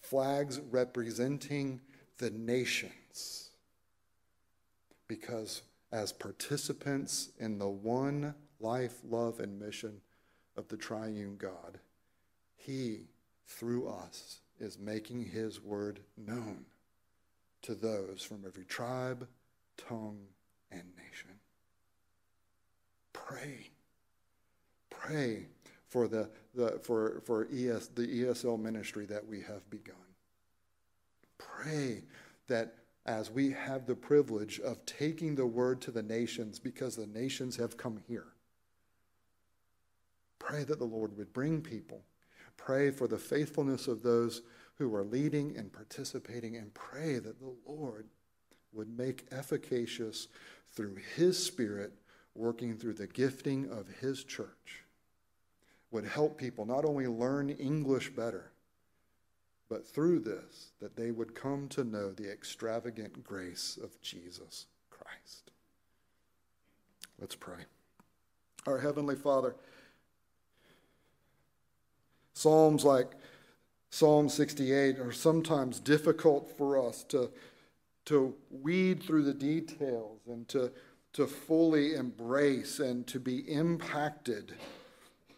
Flags 0.00 0.60
representing 0.70 1.80
the 2.18 2.30
nations. 2.30 3.50
Because 5.06 5.62
as 5.90 6.12
participants 6.12 7.30
in 7.38 7.58
the 7.58 7.68
one 7.68 8.34
life, 8.60 8.96
love, 9.08 9.40
and 9.40 9.58
mission 9.58 10.00
of 10.56 10.68
the 10.68 10.76
triune 10.76 11.36
God, 11.38 11.78
He, 12.56 13.06
through 13.46 13.88
us, 13.88 14.40
is 14.60 14.78
making 14.78 15.24
His 15.24 15.62
word 15.62 16.00
known 16.16 16.64
to 17.62 17.74
those 17.74 18.22
from 18.22 18.44
every 18.46 18.64
tribe, 18.64 19.26
tongue, 19.76 20.20
and 20.70 20.82
nation. 20.96 21.30
Pray. 23.12 23.70
Pray 24.90 25.46
for, 25.88 26.08
the, 26.08 26.28
the, 26.54 26.80
for, 26.82 27.22
for 27.24 27.48
ES, 27.52 27.88
the 27.88 28.06
ESL 28.06 28.60
ministry 28.60 29.06
that 29.06 29.26
we 29.26 29.40
have 29.40 29.68
begun. 29.70 29.96
Pray 31.38 32.02
that 32.48 32.74
as 33.06 33.30
we 33.30 33.50
have 33.52 33.86
the 33.86 33.94
privilege 33.94 34.60
of 34.60 34.84
taking 34.84 35.34
the 35.34 35.46
word 35.46 35.80
to 35.80 35.90
the 35.90 36.02
nations 36.02 36.58
because 36.58 36.96
the 36.96 37.06
nations 37.06 37.56
have 37.56 37.76
come 37.76 38.00
here, 38.06 38.26
pray 40.38 40.64
that 40.64 40.78
the 40.78 40.84
Lord 40.84 41.16
would 41.16 41.32
bring 41.32 41.62
people. 41.62 42.02
Pray 42.56 42.90
for 42.90 43.06
the 43.08 43.18
faithfulness 43.18 43.88
of 43.88 44.02
those 44.02 44.42
who 44.76 44.94
are 44.94 45.04
leading 45.04 45.56
and 45.56 45.72
participating, 45.72 46.56
and 46.56 46.72
pray 46.74 47.18
that 47.18 47.40
the 47.40 47.54
Lord 47.66 48.06
would 48.72 48.96
make 48.96 49.26
efficacious 49.32 50.28
through 50.72 50.96
His 51.16 51.42
Spirit 51.42 51.92
working 52.34 52.76
through 52.76 52.94
the 52.94 53.06
gifting 53.06 53.70
of 53.70 53.88
His 54.00 54.22
church 54.24 54.84
would 55.90 56.04
help 56.04 56.38
people 56.38 56.66
not 56.66 56.84
only 56.84 57.06
learn 57.06 57.50
English 57.50 58.10
better, 58.10 58.52
but 59.68 59.86
through 59.86 60.20
this, 60.20 60.72
that 60.80 60.96
they 60.96 61.10
would 61.10 61.34
come 61.34 61.68
to 61.68 61.84
know 61.84 62.10
the 62.10 62.30
extravagant 62.30 63.22
grace 63.22 63.78
of 63.82 64.00
Jesus 64.00 64.66
Christ. 64.90 65.50
Let's 67.20 67.34
pray. 67.34 67.64
Our 68.66 68.78
Heavenly 68.78 69.16
Father, 69.16 69.56
Psalms 72.34 72.84
like 72.84 73.12
Psalm 73.90 74.28
68 74.28 74.98
are 74.98 75.12
sometimes 75.12 75.80
difficult 75.80 76.56
for 76.56 76.86
us 76.86 77.02
to, 77.04 77.30
to 78.04 78.34
weed 78.50 79.02
through 79.02 79.24
the 79.24 79.34
details 79.34 80.20
and 80.28 80.46
to, 80.48 80.70
to 81.14 81.26
fully 81.26 81.94
embrace 81.94 82.78
and 82.80 83.06
to 83.06 83.18
be 83.18 83.38
impacted 83.50 84.54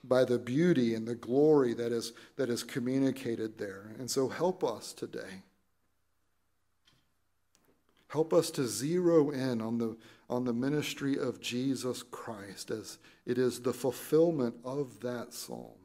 by 0.03 0.25
the 0.25 0.39
beauty 0.39 0.95
and 0.95 1.07
the 1.07 1.15
glory 1.15 1.75
that 1.75 1.93
is, 1.93 2.13
that 2.37 2.49
is 2.49 2.63
communicated 2.63 3.59
there. 3.59 3.93
And 3.99 4.11
so 4.11 4.29
help 4.29 4.65
us 4.65 4.93
today. 4.93 5.43
Help 8.09 8.33
us 8.33 8.51
to 8.53 8.67
zero 8.67 9.31
in 9.31 9.61
on 9.61 9.79
the, 9.79 9.97
on 10.29 10.45
the 10.45 10.53
ministry 10.53 11.17
of 11.17 11.41
Jesus 11.41 12.03
Christ 12.03 12.71
as 12.71 12.99
it 13.25 13.39
is 13.39 13.61
the 13.61 13.73
fulfillment 13.73 14.57
of 14.65 15.01
that 15.01 15.33
psalm. 15.33 15.77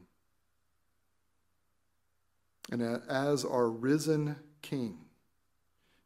And 2.72 2.82
as 3.08 3.44
our 3.44 3.70
risen 3.70 4.36
King 4.60 4.98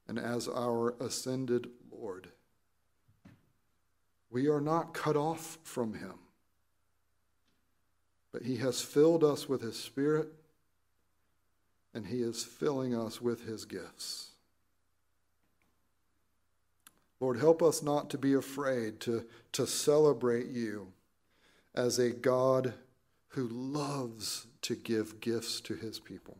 and 0.06 0.18
as 0.18 0.46
our 0.46 0.94
ascended 1.00 1.68
Lord, 1.90 2.28
we 4.30 4.46
are 4.48 4.60
not 4.60 4.92
cut 4.92 5.16
off 5.16 5.58
from 5.62 5.94
him 5.94 6.14
but 8.32 8.42
He 8.42 8.56
has 8.56 8.80
filled 8.80 9.24
us 9.24 9.48
with 9.48 9.62
His 9.62 9.78
Spirit, 9.78 10.28
and 11.94 12.06
He 12.06 12.22
is 12.22 12.44
filling 12.44 12.94
us 12.94 13.20
with 13.20 13.46
His 13.46 13.64
gifts. 13.64 14.30
Lord, 17.20 17.38
help 17.38 17.62
us 17.62 17.82
not 17.82 18.08
to 18.10 18.18
be 18.18 18.32
afraid 18.32 18.98
to, 19.00 19.26
to 19.52 19.66
celebrate 19.66 20.46
you 20.46 20.88
as 21.74 21.98
a 21.98 22.10
God 22.10 22.72
who 23.28 23.46
loves 23.48 24.46
to 24.62 24.74
give 24.74 25.20
gifts 25.20 25.60
to 25.60 25.74
his 25.74 26.00
people. 26.00 26.38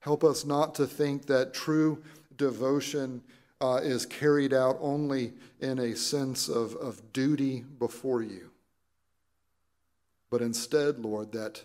Help 0.00 0.22
us 0.22 0.44
not 0.44 0.74
to 0.76 0.86
think 0.86 1.26
that 1.26 1.54
true 1.54 2.02
devotion 2.36 3.22
uh, 3.60 3.80
is 3.82 4.04
carried 4.06 4.52
out 4.52 4.76
only 4.80 5.32
in 5.60 5.78
a 5.78 5.96
sense 5.96 6.48
of, 6.48 6.74
of 6.76 7.12
duty 7.12 7.64
before 7.78 8.22
you 8.22 8.51
but 10.32 10.40
instead, 10.40 10.98
Lord, 10.98 11.32
that 11.32 11.62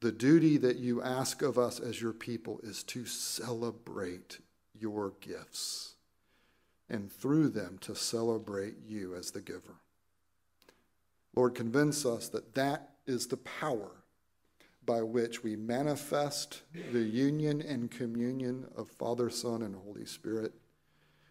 the 0.00 0.10
duty 0.10 0.56
that 0.56 0.78
you 0.78 1.00
ask 1.00 1.40
of 1.40 1.56
us 1.56 1.78
as 1.78 2.02
your 2.02 2.12
people 2.12 2.58
is 2.64 2.82
to 2.82 3.06
celebrate 3.06 4.40
your 4.76 5.12
gifts 5.20 5.94
and 6.90 7.12
through 7.12 7.50
them 7.50 7.78
to 7.82 7.94
celebrate 7.94 8.74
you 8.84 9.14
as 9.14 9.30
the 9.30 9.40
giver. 9.40 9.76
Lord, 11.36 11.54
convince 11.54 12.04
us 12.04 12.28
that 12.30 12.56
that 12.56 12.90
is 13.06 13.28
the 13.28 13.36
power 13.36 13.92
by 14.84 15.02
which 15.02 15.44
we 15.44 15.54
manifest 15.54 16.62
the 16.92 17.04
union 17.04 17.62
and 17.62 17.88
communion 17.88 18.66
of 18.76 18.90
Father, 18.90 19.30
Son, 19.30 19.62
and 19.62 19.76
Holy 19.76 20.06
Spirit, 20.06 20.54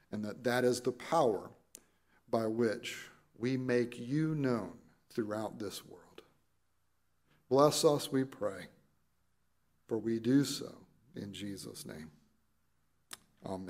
and 0.10 0.24
that 0.24 0.46
that 0.46 0.64
is 0.64 0.80
the 0.80 0.94
power 0.94 1.52
by 2.30 2.48
which 2.48 2.96
we 3.38 3.58
make 3.58 4.00
you 4.00 4.36
known 4.36 4.72
throughout 5.10 5.60
this 5.60 5.86
world. 5.86 6.05
Bless 7.56 7.86
us, 7.86 8.12
we 8.12 8.26
pray, 8.26 8.68
for 9.88 9.98
we 9.98 10.20
do 10.20 10.44
so 10.44 10.76
in 11.16 11.32
Jesus' 11.32 11.86
name. 11.86 12.12
Amen. 13.46 13.64